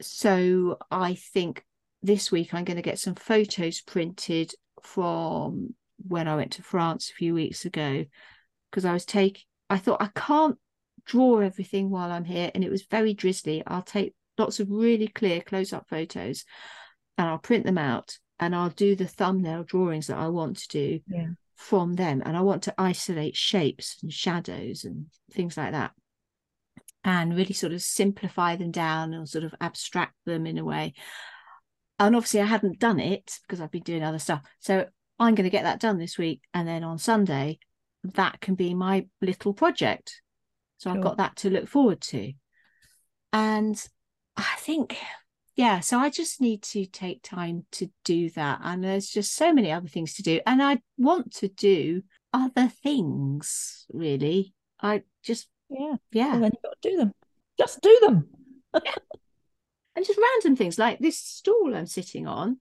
So 0.00 0.78
I 0.90 1.14
think 1.14 1.64
this 2.02 2.30
week 2.30 2.54
I'm 2.54 2.64
going 2.64 2.76
to 2.76 2.82
get 2.82 3.00
some 3.00 3.16
photos 3.16 3.80
printed 3.80 4.52
from 4.80 5.74
when 6.06 6.28
I 6.28 6.36
went 6.36 6.52
to 6.52 6.62
France 6.62 7.10
a 7.10 7.14
few 7.14 7.34
weeks 7.34 7.64
ago 7.64 8.04
because 8.70 8.84
I 8.84 8.92
was 8.92 9.04
taking, 9.04 9.42
I 9.68 9.78
thought 9.78 10.02
I 10.02 10.10
can't 10.14 10.58
draw 11.04 11.40
everything 11.40 11.90
while 11.90 12.10
I'm 12.10 12.24
here. 12.24 12.50
And 12.54 12.64
it 12.64 12.70
was 12.70 12.86
very 12.90 13.14
drizzly. 13.14 13.62
I'll 13.66 13.82
take 13.82 14.14
lots 14.38 14.60
of 14.60 14.70
really 14.70 15.08
clear 15.08 15.40
close 15.40 15.72
up 15.72 15.86
photos 15.88 16.44
and 17.18 17.28
I'll 17.28 17.38
print 17.38 17.66
them 17.66 17.78
out 17.78 18.16
and 18.40 18.54
I'll 18.54 18.70
do 18.70 18.96
the 18.96 19.06
thumbnail 19.06 19.64
drawings 19.64 20.06
that 20.06 20.18
I 20.18 20.28
want 20.28 20.58
to 20.58 20.68
do 20.68 21.00
yeah. 21.06 21.28
from 21.54 21.94
them. 21.94 22.22
And 22.24 22.36
I 22.36 22.40
want 22.40 22.64
to 22.64 22.74
isolate 22.78 23.36
shapes 23.36 23.98
and 24.02 24.12
shadows 24.12 24.84
and 24.84 25.06
things 25.32 25.56
like 25.56 25.72
that 25.72 25.92
and 27.04 27.36
really 27.36 27.54
sort 27.54 27.72
of 27.72 27.82
simplify 27.82 28.56
them 28.56 28.70
down 28.70 29.12
and 29.12 29.28
sort 29.28 29.44
of 29.44 29.54
abstract 29.60 30.14
them 30.24 30.46
in 30.46 30.58
a 30.58 30.64
way. 30.64 30.94
And 31.98 32.16
obviously, 32.16 32.40
I 32.40 32.46
hadn't 32.46 32.78
done 32.78 33.00
it 33.00 33.38
because 33.42 33.60
I've 33.60 33.70
been 33.70 33.82
doing 33.82 34.02
other 34.02 34.18
stuff. 34.18 34.42
So 34.60 34.86
I'm 35.22 35.34
going 35.34 35.44
to 35.44 35.50
get 35.50 35.64
that 35.64 35.80
done 35.80 35.98
this 35.98 36.18
week. 36.18 36.42
And 36.52 36.66
then 36.66 36.82
on 36.82 36.98
Sunday, 36.98 37.58
that 38.02 38.40
can 38.40 38.54
be 38.54 38.74
my 38.74 39.06
little 39.20 39.54
project. 39.54 40.20
So 40.78 40.90
sure. 40.90 40.96
I've 40.96 41.04
got 41.04 41.16
that 41.18 41.36
to 41.36 41.50
look 41.50 41.68
forward 41.68 42.00
to. 42.02 42.32
And 43.32 43.82
I 44.36 44.54
think, 44.58 44.96
yeah, 45.54 45.80
so 45.80 45.98
I 45.98 46.10
just 46.10 46.40
need 46.40 46.62
to 46.64 46.86
take 46.86 47.22
time 47.22 47.66
to 47.72 47.88
do 48.04 48.30
that. 48.30 48.60
And 48.64 48.82
there's 48.82 49.08
just 49.08 49.34
so 49.34 49.52
many 49.52 49.70
other 49.70 49.88
things 49.88 50.14
to 50.14 50.22
do. 50.22 50.40
And 50.44 50.62
I 50.62 50.80
want 50.98 51.32
to 51.36 51.48
do 51.48 52.02
other 52.32 52.68
things, 52.82 53.86
really. 53.92 54.54
I 54.80 55.02
just, 55.22 55.48
yeah. 55.70 55.96
Yeah. 56.10 56.32
Well, 56.32 56.40
then 56.40 56.50
you've 56.52 56.62
got 56.62 56.82
to 56.82 56.90
do 56.90 56.96
them. 56.96 57.12
Just 57.58 57.80
do 57.80 57.98
them. 58.02 58.28
yeah. 58.84 58.94
And 59.94 60.04
just 60.04 60.18
random 60.18 60.56
things 60.56 60.78
like 60.78 60.98
this 60.98 61.18
stool 61.18 61.76
I'm 61.76 61.86
sitting 61.86 62.26
on 62.26 62.58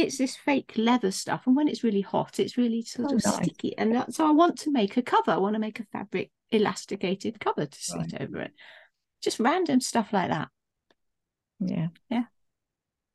it's 0.00 0.18
this 0.18 0.36
fake 0.36 0.72
leather 0.76 1.10
stuff 1.10 1.42
and 1.46 1.56
when 1.56 1.68
it's 1.68 1.84
really 1.84 2.00
hot 2.00 2.38
it's 2.38 2.56
really 2.56 2.82
sort 2.82 3.10
oh, 3.10 3.16
of 3.16 3.24
nice. 3.24 3.34
sticky 3.36 3.76
and 3.78 3.94
that, 3.94 4.12
so 4.12 4.26
i 4.26 4.30
want 4.30 4.58
to 4.58 4.70
make 4.70 4.96
a 4.96 5.02
cover. 5.02 5.30
I 5.30 5.36
want 5.36 5.54
to 5.54 5.60
make 5.60 5.80
a 5.80 5.84
fabric 5.92 6.30
elasticated 6.50 7.40
cover 7.40 7.66
to 7.66 7.78
sit 7.78 7.96
right. 7.96 8.22
over 8.22 8.40
it. 8.40 8.52
Just 9.22 9.40
random 9.40 9.80
stuff 9.80 10.12
like 10.12 10.30
that. 10.30 10.48
Yeah. 11.60 11.88
Yeah. 12.08 12.24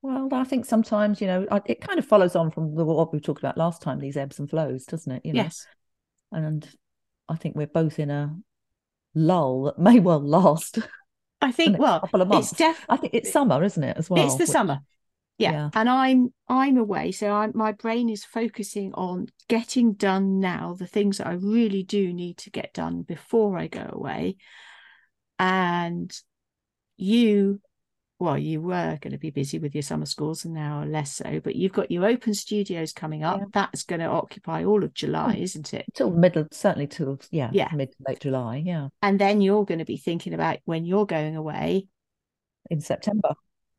Well 0.02 0.30
i 0.34 0.44
think 0.44 0.66
sometimes 0.66 1.20
you 1.20 1.26
know 1.26 1.48
it 1.66 1.82
kind 1.82 1.98
of 1.98 2.06
follows 2.06 2.36
on 2.36 2.52
from 2.52 2.76
what 2.76 3.12
we 3.12 3.20
talked 3.20 3.42
about 3.42 3.58
last 3.58 3.82
time 3.82 3.98
these 3.98 4.18
ebbs 4.18 4.38
and 4.38 4.48
flows 4.48 4.86
doesn't 4.86 5.12
it 5.12 5.26
you 5.26 5.34
know? 5.34 5.42
Yes. 5.42 5.66
And 6.32 6.70
i 7.28 7.36
think 7.36 7.56
we're 7.56 7.66
both 7.66 7.98
in 7.98 8.12
a 8.12 8.38
lull 9.16 9.64
that 9.64 9.80
may 9.80 10.00
well 10.00 10.20
last 10.20 10.78
i 11.42 11.52
think 11.52 11.80
well 11.80 12.02
couple 12.02 12.22
of 12.22 12.28
months. 12.28 12.52
it's 12.52 12.60
def- 12.60 12.86
i 12.88 12.98
think 12.98 13.16
it's 13.16 13.32
summer 13.32 13.64
isn't 13.64 13.84
it 13.84 13.98
as 13.98 14.08
well 14.08 14.24
it's 14.24 14.36
the 14.36 14.44
which, 14.44 14.50
summer 14.50 14.82
yeah. 15.38 15.52
yeah. 15.52 15.70
and 15.74 15.90
i'm 15.90 16.34
i'm 16.48 16.78
away 16.78 17.12
so 17.12 17.32
I, 17.32 17.48
my 17.54 17.72
brain 17.72 18.10
is 18.10 18.24
focusing 18.24 18.94
on 18.94 19.28
getting 19.48 19.94
done 19.94 20.40
now 20.40 20.76
the 20.78 20.88
things 20.88 21.18
that 21.18 21.28
i 21.28 21.34
really 21.34 21.84
do 21.84 22.14
need 22.14 22.38
to 22.40 22.50
get 22.50 22.74
done 22.74 23.02
before 23.02 23.58
i 23.58 23.68
go 23.68 23.90
away. 23.92 24.38
And 25.38 26.18
you 26.98 27.60
well 28.18 28.38
you 28.38 28.62
were 28.62 28.98
going 29.02 29.12
to 29.12 29.18
be 29.18 29.30
busy 29.30 29.60
with 29.60 29.76
your 29.76 29.82
summer 29.82 30.06
schools 30.06 30.46
and 30.46 30.54
now 30.54 30.86
less 30.86 31.18
so 31.18 31.42
but 31.44 31.54
you've 31.54 31.74
got 31.74 31.92
your 31.92 32.06
open 32.06 32.34
studios 32.34 32.94
coming 32.94 33.26
up. 33.26 33.40
Yeah. 33.40 33.46
that's 33.52 33.84
going 33.84 34.00
to 34.00 34.06
occupy 34.06 34.64
all 34.64 34.86
of 34.86 34.94
july 34.94 35.36
oh, 35.38 35.42
isn't 35.42 35.74
it? 35.74 35.86
till 35.94 36.12
middle 36.12 36.48
certainly 36.52 36.88
till 36.88 37.20
yeah 37.32 37.50
yeah. 37.52 37.68
mid 37.74 37.94
late 38.08 38.22
july 38.22 38.64
yeah. 38.66 38.88
And 39.02 39.20
then 39.20 39.42
you're 39.42 39.66
going 39.66 39.80
to 39.80 39.86
be 39.86 39.98
thinking 39.98 40.34
about 40.34 40.60
when 40.64 40.86
you're 40.86 41.06
going 41.06 41.36
away. 41.36 41.88
In 42.70 42.80
september. 42.80 43.34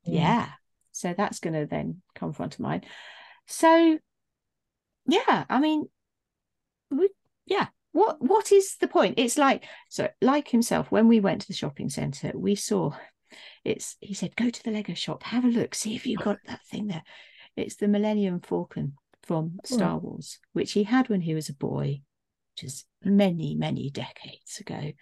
Yeah 0.04 0.50
so 0.96 1.14
that's 1.16 1.40
going 1.40 1.52
to 1.52 1.66
then 1.66 2.00
come 2.14 2.32
front 2.32 2.54
of 2.54 2.60
mind. 2.60 2.86
So, 3.46 3.98
yeah, 5.06 5.44
I 5.48 5.60
mean, 5.60 5.88
we, 6.90 7.10
yeah, 7.44 7.66
what 7.92 8.16
what 8.20 8.50
is 8.50 8.76
the 8.80 8.88
point? 8.88 9.18
It's 9.18 9.36
like 9.36 9.64
so, 9.90 10.08
like 10.22 10.48
himself. 10.48 10.90
When 10.90 11.06
we 11.06 11.20
went 11.20 11.42
to 11.42 11.48
the 11.48 11.54
shopping 11.54 11.90
centre, 11.90 12.32
we 12.34 12.54
saw 12.54 12.92
it's. 13.62 13.96
He 14.00 14.14
said, 14.14 14.36
"Go 14.36 14.48
to 14.48 14.62
the 14.64 14.70
Lego 14.70 14.94
shop, 14.94 15.22
have 15.24 15.44
a 15.44 15.48
look, 15.48 15.74
see 15.74 15.94
if 15.94 16.06
you've 16.06 16.22
got 16.22 16.38
that 16.46 16.64
thing 16.64 16.86
there." 16.86 17.04
It's 17.56 17.76
the 17.76 17.88
Millennium 17.88 18.40
Falcon 18.40 18.94
from 19.22 19.58
hmm. 19.66 19.74
Star 19.74 19.98
Wars, 19.98 20.38
which 20.54 20.72
he 20.72 20.84
had 20.84 21.10
when 21.10 21.20
he 21.20 21.34
was 21.34 21.50
a 21.50 21.54
boy, 21.54 22.00
which 22.54 22.64
is 22.64 22.84
many 23.04 23.54
many 23.54 23.90
decades 23.90 24.60
ago. 24.60 24.92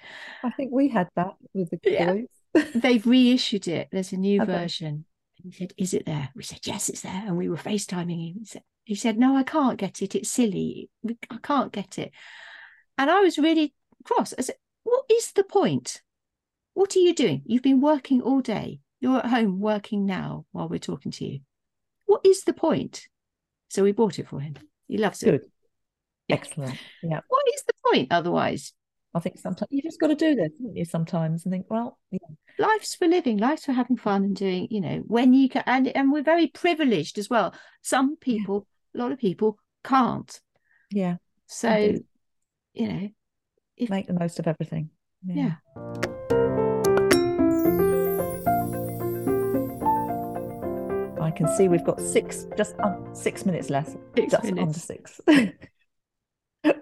I 0.42 0.50
think 0.50 0.72
we 0.72 0.88
had 0.88 1.08
that 1.14 1.34
with 1.52 1.70
the 1.70 1.78
boys. 1.78 2.26
Yeah. 2.54 2.64
They've 2.74 3.06
reissued 3.06 3.68
it. 3.68 3.88
There's 3.92 4.12
a 4.12 4.16
new 4.16 4.44
version 4.44 5.04
he 5.44 5.52
said, 5.52 5.74
Is 5.76 5.94
it 5.94 6.06
there? 6.06 6.30
We 6.34 6.42
said, 6.42 6.60
Yes, 6.64 6.88
it's 6.88 7.02
there. 7.02 7.22
And 7.26 7.36
we 7.36 7.48
were 7.48 7.56
FaceTiming 7.56 8.28
him. 8.28 8.36
He 8.38 8.44
said, 8.44 8.62
he 8.84 8.94
said, 8.94 9.18
No, 9.18 9.36
I 9.36 9.42
can't 9.42 9.78
get 9.78 10.02
it. 10.02 10.14
It's 10.14 10.30
silly. 10.30 10.90
I 11.30 11.38
can't 11.42 11.72
get 11.72 11.98
it. 11.98 12.12
And 12.96 13.10
I 13.10 13.20
was 13.20 13.38
really 13.38 13.74
cross. 14.04 14.34
I 14.38 14.42
said, 14.42 14.56
What 14.82 15.04
is 15.10 15.32
the 15.32 15.44
point? 15.44 16.02
What 16.72 16.96
are 16.96 17.00
you 17.00 17.14
doing? 17.14 17.42
You've 17.44 17.62
been 17.62 17.80
working 17.80 18.22
all 18.22 18.40
day. 18.40 18.80
You're 19.00 19.18
at 19.18 19.26
home 19.26 19.60
working 19.60 20.06
now 20.06 20.46
while 20.52 20.68
we're 20.68 20.78
talking 20.78 21.12
to 21.12 21.26
you. 21.26 21.40
What 22.06 22.22
is 22.24 22.44
the 22.44 22.54
point? 22.54 23.06
So 23.68 23.82
we 23.82 23.92
bought 23.92 24.18
it 24.18 24.28
for 24.28 24.40
him. 24.40 24.54
He 24.88 24.98
loves 24.98 25.22
it. 25.22 25.30
Good. 25.30 25.44
Excellent. 26.30 26.78
Yeah. 27.02 27.20
What 27.28 27.44
is 27.54 27.62
the 27.66 27.74
point 27.84 28.08
otherwise? 28.10 28.72
I 29.14 29.20
think 29.20 29.38
sometimes 29.38 29.68
you 29.70 29.80
just 29.80 30.00
got 30.00 30.08
to 30.08 30.16
do 30.16 30.34
this, 30.34 30.50
you? 30.58 30.84
Sometimes 30.84 31.44
and 31.44 31.52
think, 31.52 31.66
well, 31.70 31.98
yeah. 32.10 32.18
life's 32.58 32.96
for 32.96 33.06
living, 33.06 33.38
life's 33.38 33.64
for 33.64 33.72
having 33.72 33.96
fun 33.96 34.24
and 34.24 34.34
doing, 34.36 34.66
you 34.70 34.80
know, 34.80 35.02
when 35.06 35.32
you 35.32 35.48
can, 35.48 35.62
and 35.66 35.86
and 35.96 36.10
we're 36.10 36.22
very 36.22 36.48
privileged 36.48 37.16
as 37.18 37.30
well. 37.30 37.54
Some 37.82 38.16
people, 38.16 38.66
yeah. 38.92 39.00
a 39.00 39.04
lot 39.04 39.12
of 39.12 39.18
people 39.18 39.58
can't. 39.84 40.40
Yeah. 40.90 41.16
So, 41.46 41.70
Indeed. 41.70 42.04
you 42.72 42.88
know, 42.88 43.08
if, 43.76 43.90
make 43.90 44.08
the 44.08 44.14
most 44.14 44.40
of 44.40 44.48
everything. 44.48 44.90
yeah. 45.24 45.34
yeah. 45.34 45.54
I 51.20 51.30
can 51.30 51.48
see 51.56 51.68
we've 51.68 51.84
got 51.84 52.00
six, 52.00 52.46
just 52.56 52.74
um, 52.80 53.14
six 53.14 53.46
minutes 53.46 53.70
left. 53.70 53.96
Six 54.16 54.32
just 54.32 54.44
minutes. 54.44 54.60
under 54.60 54.78
six. 54.78 55.20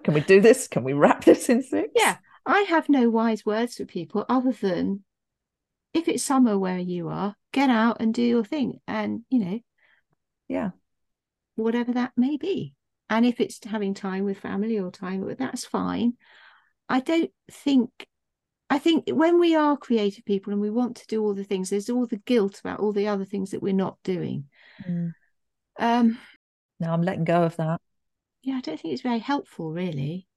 Can 0.03 0.13
we 0.13 0.21
do 0.21 0.39
this? 0.41 0.67
Can 0.67 0.83
we 0.83 0.93
wrap 0.93 1.25
this 1.25 1.49
in 1.49 1.61
six? 1.61 1.89
Yeah. 1.95 2.17
I 2.45 2.61
have 2.61 2.89
no 2.89 3.09
wise 3.09 3.45
words 3.45 3.75
for 3.75 3.85
people 3.85 4.25
other 4.27 4.51
than 4.51 5.03
if 5.93 6.07
it's 6.07 6.23
summer 6.23 6.57
where 6.57 6.79
you 6.79 7.09
are, 7.09 7.35
get 7.51 7.69
out 7.69 7.97
and 7.99 8.13
do 8.13 8.21
your 8.21 8.43
thing. 8.43 8.79
And, 8.87 9.21
you 9.29 9.39
know, 9.39 9.59
yeah, 10.47 10.71
whatever 11.55 11.93
that 11.93 12.11
may 12.17 12.37
be. 12.37 12.73
And 13.09 13.25
if 13.25 13.39
it's 13.39 13.63
having 13.63 13.93
time 13.93 14.23
with 14.23 14.39
family 14.39 14.79
or 14.79 14.91
time 14.91 15.23
that's 15.37 15.65
fine. 15.65 16.13
I 16.89 16.99
don't 16.99 17.31
think 17.51 17.89
I 18.69 18.79
think 18.79 19.05
when 19.07 19.39
we 19.39 19.55
are 19.55 19.77
creative 19.77 20.25
people 20.25 20.51
and 20.51 20.61
we 20.61 20.69
want 20.69 20.97
to 20.97 21.07
do 21.07 21.23
all 21.23 21.33
the 21.33 21.43
things, 21.43 21.69
there's 21.69 21.89
all 21.89 22.07
the 22.07 22.17
guilt 22.17 22.59
about 22.59 22.79
all 22.79 22.91
the 22.91 23.07
other 23.07 23.25
things 23.25 23.51
that 23.51 23.61
we're 23.61 23.73
not 23.73 23.97
doing. 24.03 24.45
Mm. 24.87 25.13
Um 25.79 26.19
no, 26.79 26.91
I'm 26.91 27.03
letting 27.03 27.23
go 27.23 27.43
of 27.43 27.55
that 27.57 27.79
yeah, 28.43 28.57
I 28.57 28.61
don't 28.61 28.79
think 28.79 28.93
it's 28.93 29.01
very 29.01 29.19
helpful, 29.19 29.71
really. 29.71 30.27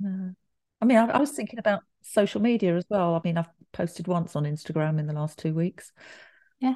No. 0.00 0.34
I 0.82 0.84
mean, 0.84 0.98
I, 0.98 1.06
I, 1.06 1.16
oh. 1.16 1.20
was 1.20 1.30
thinking 1.30 1.60
about 1.60 1.84
social 2.02 2.42
media 2.42 2.76
as 2.76 2.84
well. 2.90 3.14
I 3.14 3.20
mean, 3.22 3.38
I've 3.38 3.48
posted 3.72 4.08
once 4.08 4.34
on 4.34 4.44
Instagram 4.44 4.98
in 4.98 5.06
the 5.06 5.12
last 5.12 5.38
two 5.38 5.54
weeks. 5.54 5.92
Yeah. 6.58 6.74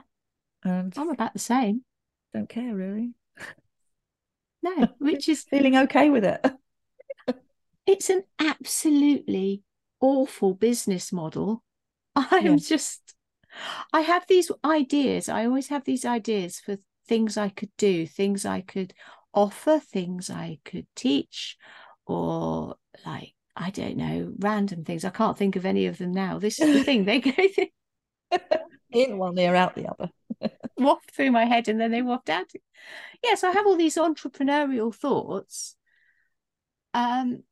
And 0.62 0.94
I'm 0.96 1.10
about 1.10 1.32
the 1.32 1.40
same. 1.40 1.82
Don't 2.32 2.48
care 2.48 2.74
really. 2.74 3.14
No, 4.62 4.88
which 4.98 5.28
is 5.28 5.42
feeling 5.42 5.76
okay 5.76 6.08
with 6.08 6.24
it. 6.24 6.46
it's 7.86 8.08
an 8.08 8.22
absolutely 8.38 9.62
awful 10.00 10.54
business 10.54 11.12
model. 11.12 11.64
I'm 12.14 12.46
yeah. 12.46 12.56
just, 12.56 13.14
I 13.92 14.02
have 14.02 14.24
these 14.28 14.52
ideas. 14.64 15.28
I 15.28 15.46
always 15.46 15.68
have 15.68 15.84
these 15.84 16.04
ideas 16.04 16.60
for 16.60 16.76
things 17.08 17.36
I 17.36 17.48
could 17.48 17.70
do, 17.76 18.06
things 18.06 18.46
I 18.46 18.60
could 18.60 18.94
offer 19.34 19.80
things 19.80 20.30
I 20.30 20.60
could 20.64 20.86
teach 20.94 21.56
or 22.06 22.76
like 23.04 23.35
I 23.56 23.70
don't 23.70 23.96
know 23.96 24.32
random 24.38 24.84
things. 24.84 25.04
I 25.04 25.10
can't 25.10 25.38
think 25.38 25.56
of 25.56 25.64
any 25.64 25.86
of 25.86 25.98
them 25.98 26.12
now. 26.12 26.38
This 26.38 26.60
is 26.60 26.74
the 26.74 26.84
thing 26.84 27.04
they 27.04 27.20
go 27.20 27.32
in 28.92 29.18
one 29.18 29.38
ear 29.38 29.54
out 29.54 29.74
the 29.74 29.88
other. 29.88 30.10
waft 30.76 31.10
through 31.12 31.30
my 31.30 31.44
head 31.44 31.68
and 31.68 31.80
then 31.80 31.90
they 31.90 32.02
waft 32.02 32.28
out. 32.28 32.50
Yes, 33.22 33.42
I 33.42 33.52
have 33.52 33.66
all 33.66 33.76
these 33.76 33.96
entrepreneurial 33.96 34.94
thoughts. 34.94 35.76
Um, 36.92 37.42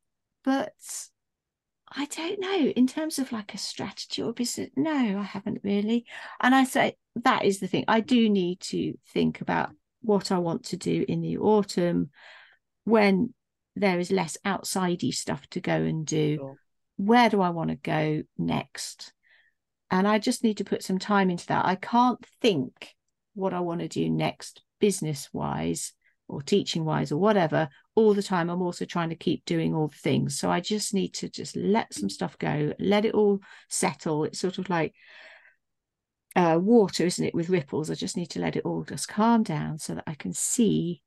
but 0.43 0.73
I 1.91 2.05
don't 2.05 2.39
know 2.39 2.67
in 2.67 2.87
terms 2.87 3.19
of 3.19 3.31
like 3.31 3.53
a 3.53 3.57
strategy 3.57 4.21
or 4.21 4.33
business. 4.33 4.69
No, 4.75 5.19
I 5.19 5.23
haven't 5.23 5.61
really. 5.63 6.05
And 6.39 6.53
I 6.53 6.63
say 6.65 6.97
that 7.23 7.45
is 7.45 7.59
the 7.59 7.67
thing. 7.67 7.85
I 7.87 8.01
do 8.01 8.29
need 8.29 8.59
to 8.61 8.93
think 9.13 9.41
about 9.41 9.71
what 10.01 10.31
I 10.31 10.37
want 10.37 10.65
to 10.65 10.77
do 10.77 11.05
in 11.07 11.21
the 11.21 11.37
autumn 11.37 12.11
when 12.83 13.33
there 13.75 13.99
is 13.99 14.11
less 14.11 14.37
outsidey 14.45 15.13
stuff 15.13 15.47
to 15.49 15.59
go 15.59 15.73
and 15.73 16.05
do. 16.05 16.37
Sure. 16.37 16.55
Where 16.97 17.29
do 17.29 17.41
I 17.41 17.49
want 17.49 17.71
to 17.71 17.75
go 17.75 18.23
next? 18.37 19.13
And 19.91 20.07
I 20.07 20.17
just 20.17 20.43
need 20.43 20.57
to 20.57 20.63
put 20.63 20.83
some 20.83 20.99
time 20.99 21.29
into 21.29 21.47
that. 21.47 21.65
I 21.65 21.75
can't 21.75 22.23
think 22.41 22.95
what 23.33 23.53
I 23.53 23.59
want 23.59 23.81
to 23.81 23.87
do 23.87 24.09
next, 24.09 24.61
business 24.79 25.29
wise 25.33 25.93
or 26.27 26.41
teaching 26.41 26.85
wise 26.85 27.11
or 27.11 27.17
whatever, 27.17 27.69
all 27.93 28.13
the 28.13 28.23
time. 28.23 28.49
I'm 28.49 28.61
also 28.61 28.85
trying 28.85 29.09
to 29.09 29.15
keep 29.15 29.45
doing 29.45 29.75
all 29.75 29.89
the 29.89 29.95
things. 29.95 30.39
So 30.39 30.49
I 30.49 30.59
just 30.59 30.93
need 30.93 31.13
to 31.15 31.29
just 31.29 31.55
let 31.55 31.93
some 31.93 32.09
stuff 32.09 32.37
go, 32.39 32.73
let 32.79 33.05
it 33.05 33.13
all 33.13 33.41
settle. 33.69 34.23
It's 34.23 34.39
sort 34.39 34.57
of 34.57 34.69
like 34.69 34.95
uh, 36.35 36.57
water, 36.59 37.05
isn't 37.05 37.25
it, 37.25 37.35
with 37.35 37.49
ripples? 37.49 37.91
I 37.91 37.95
just 37.95 38.17
need 38.17 38.31
to 38.31 38.39
let 38.39 38.55
it 38.55 38.65
all 38.65 38.83
just 38.83 39.07
calm 39.07 39.43
down 39.43 39.77
so 39.77 39.95
that 39.95 40.05
I 40.07 40.15
can 40.15 40.33
see 40.33 41.01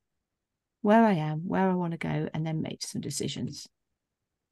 where 0.83 1.05
I 1.05 1.15
am, 1.15 1.41
where 1.49 1.69
I 1.71 1.75
want 1.75 1.93
to 1.93 1.99
go, 1.99 2.29
and 2.33 2.47
then 2.47 2.63
make 2.63 2.83
some 2.83 3.01
decisions. 3.01 3.67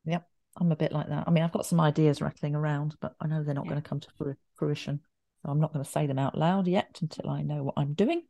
Yep. 0.05 0.27
I'm 0.59 0.73
a 0.73 0.77
bit 0.77 0.93
like 0.93 1.09
that. 1.09 1.25
I 1.27 1.31
mean, 1.31 1.45
I've 1.45 1.53
got 1.53 1.67
some 1.67 1.81
ideas 1.81 2.21
rattling 2.23 2.55
around, 2.55 2.95
but 3.01 3.15
I 3.21 3.27
know 3.27 3.43
they're 3.43 3.55
not 3.55 3.67
Yeah. 3.67 3.73
going 3.73 3.83
to 3.83 3.89
come 3.89 4.01
to 4.01 4.37
fruition. 4.55 5.01
So 5.43 5.51
I'm 5.51 5.61
not 5.61 5.73
going 5.73 5.85
to 5.85 5.91
say 5.91 6.07
them 6.07 6.19
out 6.19 6.37
loud 6.37 6.67
yet 6.67 6.99
until 7.03 7.29
I 7.31 7.43
know 7.43 7.63
what 7.63 7.75
I'm 7.77 7.93
doing. 7.93 8.23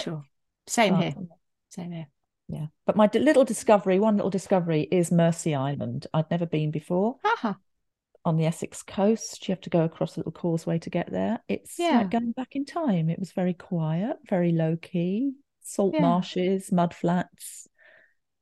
Sure. 0.00 0.24
Same 0.66 0.94
But, 0.94 1.02
here. 1.02 1.12
Um, 1.16 1.28
Same 1.70 1.92
here. 1.92 2.06
Yeah. 2.48 2.66
But 2.86 2.96
my 2.96 3.06
d- 3.08 3.18
little 3.18 3.44
discovery, 3.44 3.98
one 3.98 4.16
little 4.16 4.30
discovery 4.30 4.82
is 4.82 5.10
Mersea 5.10 5.58
Island. 5.58 6.06
I'd 6.14 6.30
never 6.30 6.46
been 6.46 6.70
before 6.70 7.16
Haha. 7.24 7.54
on 8.24 8.36
the 8.36 8.46
Essex 8.46 8.82
coast. 8.82 9.48
You 9.48 9.52
have 9.52 9.60
to 9.62 9.70
go 9.70 9.82
across 9.82 10.16
a 10.16 10.20
little 10.20 10.32
causeway 10.32 10.78
to 10.80 10.90
get 10.90 11.10
there. 11.10 11.40
It's 11.48 11.78
Yeah. 11.78 11.98
like 11.98 12.10
going 12.10 12.32
back 12.32 12.54
in 12.54 12.64
time. 12.64 13.10
It 13.10 13.18
was 13.18 13.32
very 13.32 13.54
quiet, 13.54 14.18
very 14.28 14.52
low 14.52 14.76
key, 14.76 15.32
salt 15.62 15.94
Yeah. 15.94 16.02
marshes, 16.02 16.72
mud 16.72 16.94
flats. 16.94 17.68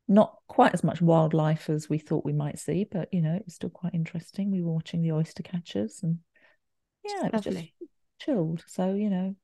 Not 0.09 0.37
quite 0.49 0.75
as 0.75 0.83
much 0.83 1.01
wildlife 1.01 1.71
as 1.71 1.89
we 1.89 1.99
thought 1.99 2.25
we 2.25 2.33
might 2.33 2.59
see, 2.59 2.85
but 2.85 3.13
you 3.13 3.23
know, 3.23 3.35
it 3.35 3.45
was 3.45 3.55
still 3.55 3.71
quite 3.71 3.95
interesting. 3.95 4.51
We 4.51 4.63
were 4.63 4.73
watching 4.73 5.03
the 5.03 5.13
oyster 5.13 5.43
catchers 5.43 6.01
and 6.03 6.19
yeah, 7.05 7.27
it 7.27 7.33
was 7.33 7.43
just 7.43 7.65
chilled. 8.21 8.65
So, 8.67 8.95
you 8.95 9.09
know, 9.09 9.37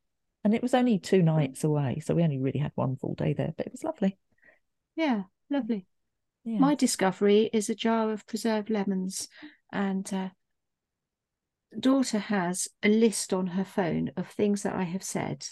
and 0.45 0.55
it 0.55 0.63
was 0.63 0.75
only 0.75 0.99
two 0.99 1.23
nights 1.23 1.65
away. 1.65 2.01
So 2.05 2.15
we 2.15 2.23
only 2.23 2.39
really 2.39 2.59
had 2.59 2.73
one 2.75 2.97
full 2.97 3.15
day 3.15 3.33
there, 3.33 3.55
but 3.57 3.67
it 3.67 3.73
was 3.73 3.85
lovely. 3.85 4.19
Yeah. 4.97 5.23
Lovely. 5.49 5.87
Yeah. 6.45 6.59
My 6.59 6.75
discovery 6.75 7.51
is 7.53 7.69
a 7.69 7.75
jar 7.75 8.13
of 8.13 8.27
preserved 8.27 8.71
lemons, 8.71 9.29
and 9.73 10.13
uh, 10.13 10.29
daughter 11.79 12.19
has 12.19 12.69
a 12.83 12.89
list 12.89 13.33
on 13.33 13.49
her 13.49 13.65
phone 13.65 14.11
of 14.17 14.29
things 14.29 14.63
that 14.63 14.75
I 14.75 14.85
have 14.85 15.03
said 15.03 15.47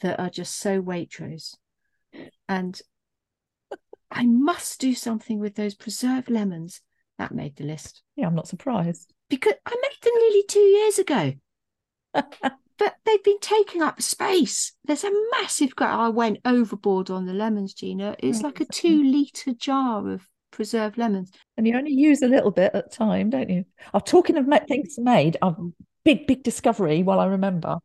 that 0.00 0.18
are 0.18 0.30
just 0.30 0.58
so 0.58 0.80
Waitrose, 0.82 1.56
and 2.48 2.80
I 4.10 4.26
must 4.26 4.80
do 4.80 4.94
something 4.94 5.38
with 5.38 5.54
those 5.54 5.74
preserved 5.74 6.30
lemons. 6.30 6.80
That 7.18 7.32
made 7.32 7.56
the 7.56 7.64
list 7.64 8.02
yeah, 8.16 8.26
I'm 8.26 8.34
not 8.34 8.48
surprised. 8.48 9.12
because 9.28 9.54
I 9.64 9.70
made 9.70 10.02
them 10.02 10.12
nearly 10.16 10.44
two 10.48 10.60
years 10.60 10.98
ago. 10.98 11.32
but 12.12 12.96
they've 13.04 13.22
been 13.22 13.38
taking 13.40 13.82
up 13.82 14.02
space. 14.02 14.72
There's 14.84 15.04
a 15.04 15.12
massive. 15.30 15.76
gra- 15.76 15.86
I 15.96 16.08
went 16.08 16.38
overboard 16.44 17.10
on 17.10 17.26
the 17.26 17.32
lemons, 17.32 17.74
Gina. 17.74 18.16
It's 18.18 18.40
Oh, 18.40 18.46
like 18.48 18.60
a 18.60 18.64
two 18.64 19.02
liter 19.04 19.52
jar 19.54 20.08
of 20.10 20.28
preserved 20.50 20.98
lemons. 20.98 21.30
And 21.56 21.66
you 21.66 21.76
only 21.76 21.92
use 21.92 22.22
a 22.22 22.28
little 22.28 22.50
bit 22.50 22.74
at 22.74 22.86
a 22.86 22.88
time, 22.88 23.30
don't 23.30 23.50
you? 23.50 23.64
Oh, 23.94 24.00
talking 24.00 24.36
of 24.36 24.46
things 24.66 24.98
made, 24.98 25.36
I've 25.42 25.56
big, 26.04 26.26
big 26.26 26.42
discovery 26.42 27.02
while 27.02 27.20
I 27.20 27.26
remember. 27.26 27.78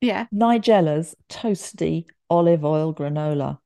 Yeah, 0.00 0.26
Nigella's 0.32 1.14
toasty 1.28 2.06
olive 2.28 2.64
oil 2.64 2.92
granola. 2.94 3.58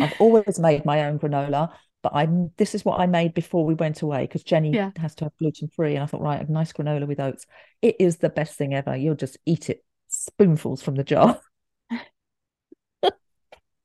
I've 0.00 0.12
always 0.18 0.58
made 0.58 0.84
my 0.84 1.04
own 1.06 1.18
granola, 1.18 1.72
but 2.02 2.12
I 2.14 2.28
this 2.56 2.74
is 2.74 2.84
what 2.84 3.00
I 3.00 3.06
made 3.06 3.34
before 3.34 3.64
we 3.64 3.74
went 3.74 4.02
away 4.02 4.22
because 4.22 4.42
Jenny 4.44 4.74
Yeah. 4.74 4.90
has 4.96 5.14
to 5.16 5.24
have 5.24 5.36
gluten 5.38 5.68
free, 5.68 5.94
and 5.94 6.02
I 6.02 6.06
thought, 6.06 6.20
right, 6.22 6.46
a 6.46 6.50
nice 6.52 6.72
granola 6.72 7.06
with 7.06 7.20
oats. 7.20 7.46
It 7.82 7.96
is 7.98 8.18
the 8.18 8.30
best 8.30 8.56
thing 8.56 8.74
ever. 8.74 8.96
You'll 8.96 9.14
just 9.16 9.38
eat 9.46 9.70
it 9.70 9.84
spoonfuls 10.08 10.82
from 10.82 10.94
the 10.94 11.04
jar. 11.04 11.40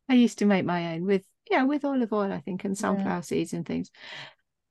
I 0.09 0.15
used 0.15 0.39
to 0.39 0.45
make 0.45 0.65
my 0.65 0.93
own 0.93 1.05
with 1.05 1.25
yeah 1.49 1.63
with 1.63 1.85
olive 1.85 2.13
oil, 2.13 2.31
I 2.31 2.39
think, 2.39 2.63
and 2.63 2.77
sunflower 2.77 3.23
seeds 3.23 3.53
and 3.53 3.65
things. 3.65 3.91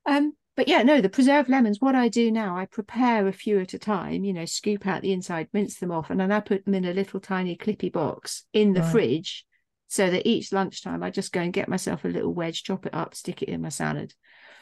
Um, 0.07 0.35
but 0.57 0.69
yeah, 0.69 0.83
no, 0.83 1.01
the 1.01 1.09
preserved 1.09 1.49
lemons. 1.49 1.81
What 1.81 1.95
I 1.95 2.09
do 2.09 2.31
now, 2.31 2.57
I 2.57 2.67
prepare 2.67 3.27
a 3.29 3.33
few 3.33 3.61
at 3.61 3.75
a 3.75 3.79
time. 3.79 4.25
You 4.25 4.33
know, 4.33 4.45
scoop 4.45 4.87
out 4.87 5.03
the 5.03 5.13
inside, 5.13 5.49
mince 5.53 5.79
them 5.79 5.93
off, 5.93 6.11
and 6.11 6.21
then 6.21 6.33
I 6.33 6.41
put 6.41 6.65
them 6.65 6.75
in 6.75 6.85
a 6.85 6.95
little 6.95 7.21
tiny 7.21 7.57
clippy 7.57 7.93
box 7.93 8.45
in 8.53 8.75
the 8.75 8.83
Right. 8.83 8.83
fridge, 8.83 9.47
so 9.93 10.09
that 10.09 10.27
each 10.27 10.55
lunchtime 10.55 11.03
I 11.03 11.11
just 11.11 11.35
go 11.35 11.41
and 11.43 11.53
get 11.53 11.69
myself 11.69 12.07
a 12.07 12.09
little 12.09 12.33
wedge, 12.33 12.63
chop 12.63 12.87
it 12.87 12.95
up, 12.95 13.15
stick 13.15 13.43
it 13.43 13.51
in 13.51 13.61
my 13.61 13.69
salad. 13.69 14.15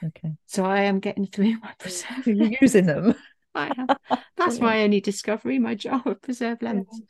Okay, 0.03 0.33
So 0.47 0.65
I 0.65 0.81
am 0.81 0.99
getting 0.99 1.25
through 1.25 1.57
my 1.61 1.73
preserved 1.79 2.27
you're 2.27 2.35
lemons. 2.35 2.57
using 2.61 2.87
them. 2.87 3.15
I 3.55 3.71
am. 3.79 4.19
That's 4.37 4.59
my 4.59 4.83
only 4.83 5.01
discovery, 5.01 5.61
my 5.61 5.77
jar 5.77 6.03
of 6.05 6.21
preserved 6.21 6.63
lemons. 6.65 7.01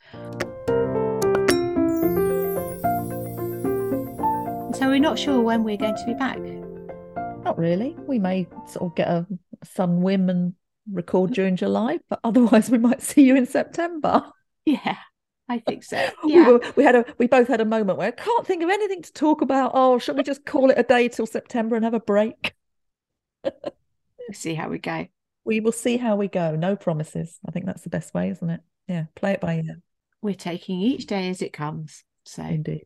So 4.77 4.87
we're 4.87 4.99
not 4.99 5.17
sure 5.17 5.41
when 5.41 5.63
we're 5.63 5.77
going 5.77 5.95
to 5.95 6.05
be 6.05 6.13
back. 6.13 6.37
Not 7.43 7.57
really. 7.57 7.95
We 8.07 8.19
may 8.19 8.47
sort 8.67 8.91
of 8.91 8.95
get 8.95 9.07
a 9.07 9.25
sun 9.63 10.03
whim 10.03 10.29
and 10.29 10.53
record 10.91 11.33
during 11.33 11.55
July, 11.55 11.99
but 12.07 12.19
otherwise 12.23 12.69
we 12.69 12.77
might 12.77 13.01
see 13.01 13.23
you 13.23 13.35
in 13.35 13.47
September. 13.47 14.25
Yeah, 14.63 14.97
I 15.49 15.59
think 15.59 15.83
so. 15.83 16.09
We, 16.23 16.41
were, 16.41 16.61
we 16.75 16.83
had 16.83 16.95
a 16.95 17.05
we 17.17 17.27
both 17.27 17.47
had 17.47 17.61
a 17.61 17.65
moment 17.65 17.97
where 17.97 18.07
I 18.07 18.11
can't 18.11 18.47
think 18.47 18.63
of 18.63 18.69
anything 18.69 19.01
to 19.01 19.11
talk 19.13 19.41
about. 19.41 19.71
Oh, 19.73 19.99
shall 19.99 20.15
we 20.15 20.23
just 20.23 20.45
call 20.45 20.69
it 20.69 20.77
a 20.79 20.83
day 20.83 21.09
till 21.09 21.25
September 21.25 21.75
and 21.75 21.83
have 21.83 21.93
a 21.93 21.99
break? 21.99 22.53
We'll 23.43 24.33
see 24.33 24.53
how 24.53 24.69
we 24.69 24.79
go. 24.79 25.07
We 25.43 25.59
will 25.59 25.71
see 25.71 25.97
how 25.97 26.15
we 26.15 26.27
go. 26.27 26.55
No 26.55 26.75
promises. 26.75 27.37
I 27.45 27.51
think 27.51 27.65
that's 27.65 27.81
the 27.81 27.89
best 27.89 28.13
way, 28.13 28.29
isn't 28.29 28.49
it? 28.49 28.61
Yeah, 28.87 29.05
play 29.15 29.31
it 29.33 29.41
by 29.41 29.55
ear. 29.55 29.81
We're 30.21 30.35
taking 30.35 30.79
each 30.79 31.07
day 31.07 31.29
as 31.29 31.41
it 31.41 31.51
comes. 31.51 32.03
So 32.23 32.43
Indeed. 32.43 32.85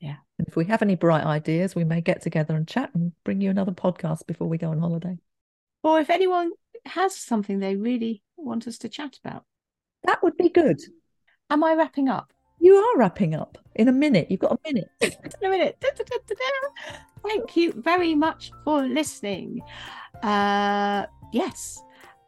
Yeah. 0.00 0.16
And 0.38 0.46
if 0.46 0.54
we 0.54 0.66
have 0.66 0.82
any 0.82 0.94
bright 0.94 1.24
ideas, 1.24 1.74
we 1.74 1.84
may 1.84 2.00
get 2.00 2.22
together 2.22 2.54
and 2.54 2.68
chat 2.68 2.90
and 2.94 3.12
bring 3.24 3.40
you 3.40 3.50
another 3.50 3.72
podcast 3.72 4.26
before 4.26 4.46
we 4.48 4.58
go 4.58 4.70
on 4.70 4.78
holiday. 4.78 5.18
or 5.82 5.98
if 5.98 6.10
anyone 6.10 6.52
has 6.84 7.16
something 7.16 7.58
they 7.58 7.74
really 7.76 8.22
want 8.36 8.68
us 8.68 8.78
to 8.78 8.88
chat 8.88 9.18
about. 9.24 9.44
That 10.04 10.22
would 10.22 10.36
be 10.36 10.50
good. 10.50 10.78
Am 11.50 11.64
I 11.64 11.74
wrapping 11.74 12.08
up? 12.08 12.32
You 12.60 12.74
are 12.74 12.98
wrapping 12.98 13.34
up 13.34 13.58
in 13.76 13.88
a 13.88 13.92
minute. 13.92 14.30
You've 14.30 14.40
got 14.40 14.52
a 14.52 14.58
minute. 14.66 14.90
In 15.00 15.12
a 15.44 15.48
minute. 15.48 15.76
Da, 15.80 15.88
da, 15.96 16.04
da. 16.04 16.16
Thank 17.26 17.56
you 17.56 17.72
very 17.72 18.14
much 18.14 18.50
for 18.64 18.82
listening. 18.82 19.62
Uh, 20.22 21.06
yes, 21.32 21.82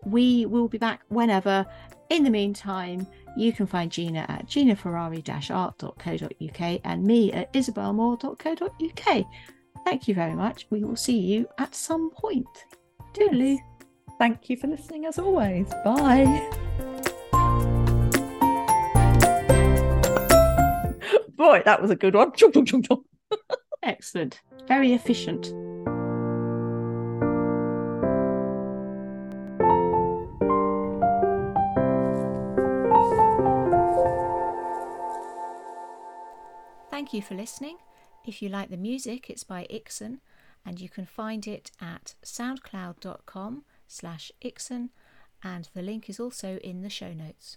we 0.04 0.46
will 0.46 0.68
be 0.68 0.78
back 0.78 1.02
whenever. 1.08 1.66
In 2.10 2.24
the 2.24 2.30
meantime, 2.30 3.06
you 3.36 3.52
can 3.52 3.66
find 3.66 3.90
Gina 3.90 4.24
at 4.28 4.46
ginaferrari-art.co.uk 4.46 6.80
and 6.84 7.04
me 7.04 7.32
at 7.32 7.52
isobelmoore.co.uk. 7.52 9.26
Thank 9.84 10.08
you 10.08 10.14
very 10.14 10.34
much. 10.34 10.66
We 10.70 10.84
will 10.84 10.96
see 10.96 11.18
you 11.18 11.46
at 11.58 11.74
some 11.74 12.10
point. 12.10 12.46
Toodaloo. 13.14 13.58
Thank 14.18 14.50
you 14.50 14.56
for 14.56 14.66
listening 14.66 15.06
as 15.06 15.18
always. 15.18 15.68
Bye. 15.84 16.68
Boy, 21.40 21.62
that 21.64 21.80
was 21.80 21.90
a 21.90 21.96
good 21.96 22.14
one. 22.14 22.32
Excellent. 23.82 24.42
Very 24.68 24.92
efficient. 24.92 25.46
Thank 36.90 37.14
you 37.14 37.22
for 37.22 37.34
listening. 37.34 37.78
If 38.26 38.42
you 38.42 38.50
like 38.50 38.68
the 38.68 38.76
music, 38.76 39.30
it's 39.30 39.42
by 39.42 39.66
Ikson, 39.70 40.18
and 40.66 40.78
you 40.78 40.90
can 40.90 41.06
find 41.06 41.46
it 41.46 41.70
at 41.80 42.16
soundcloud.com 42.22 43.64
slash 43.88 44.30
Ikson, 44.44 44.90
and 45.42 45.70
the 45.72 45.80
link 45.80 46.10
is 46.10 46.20
also 46.20 46.58
in 46.58 46.82
the 46.82 46.90
show 46.90 47.14
notes. 47.14 47.56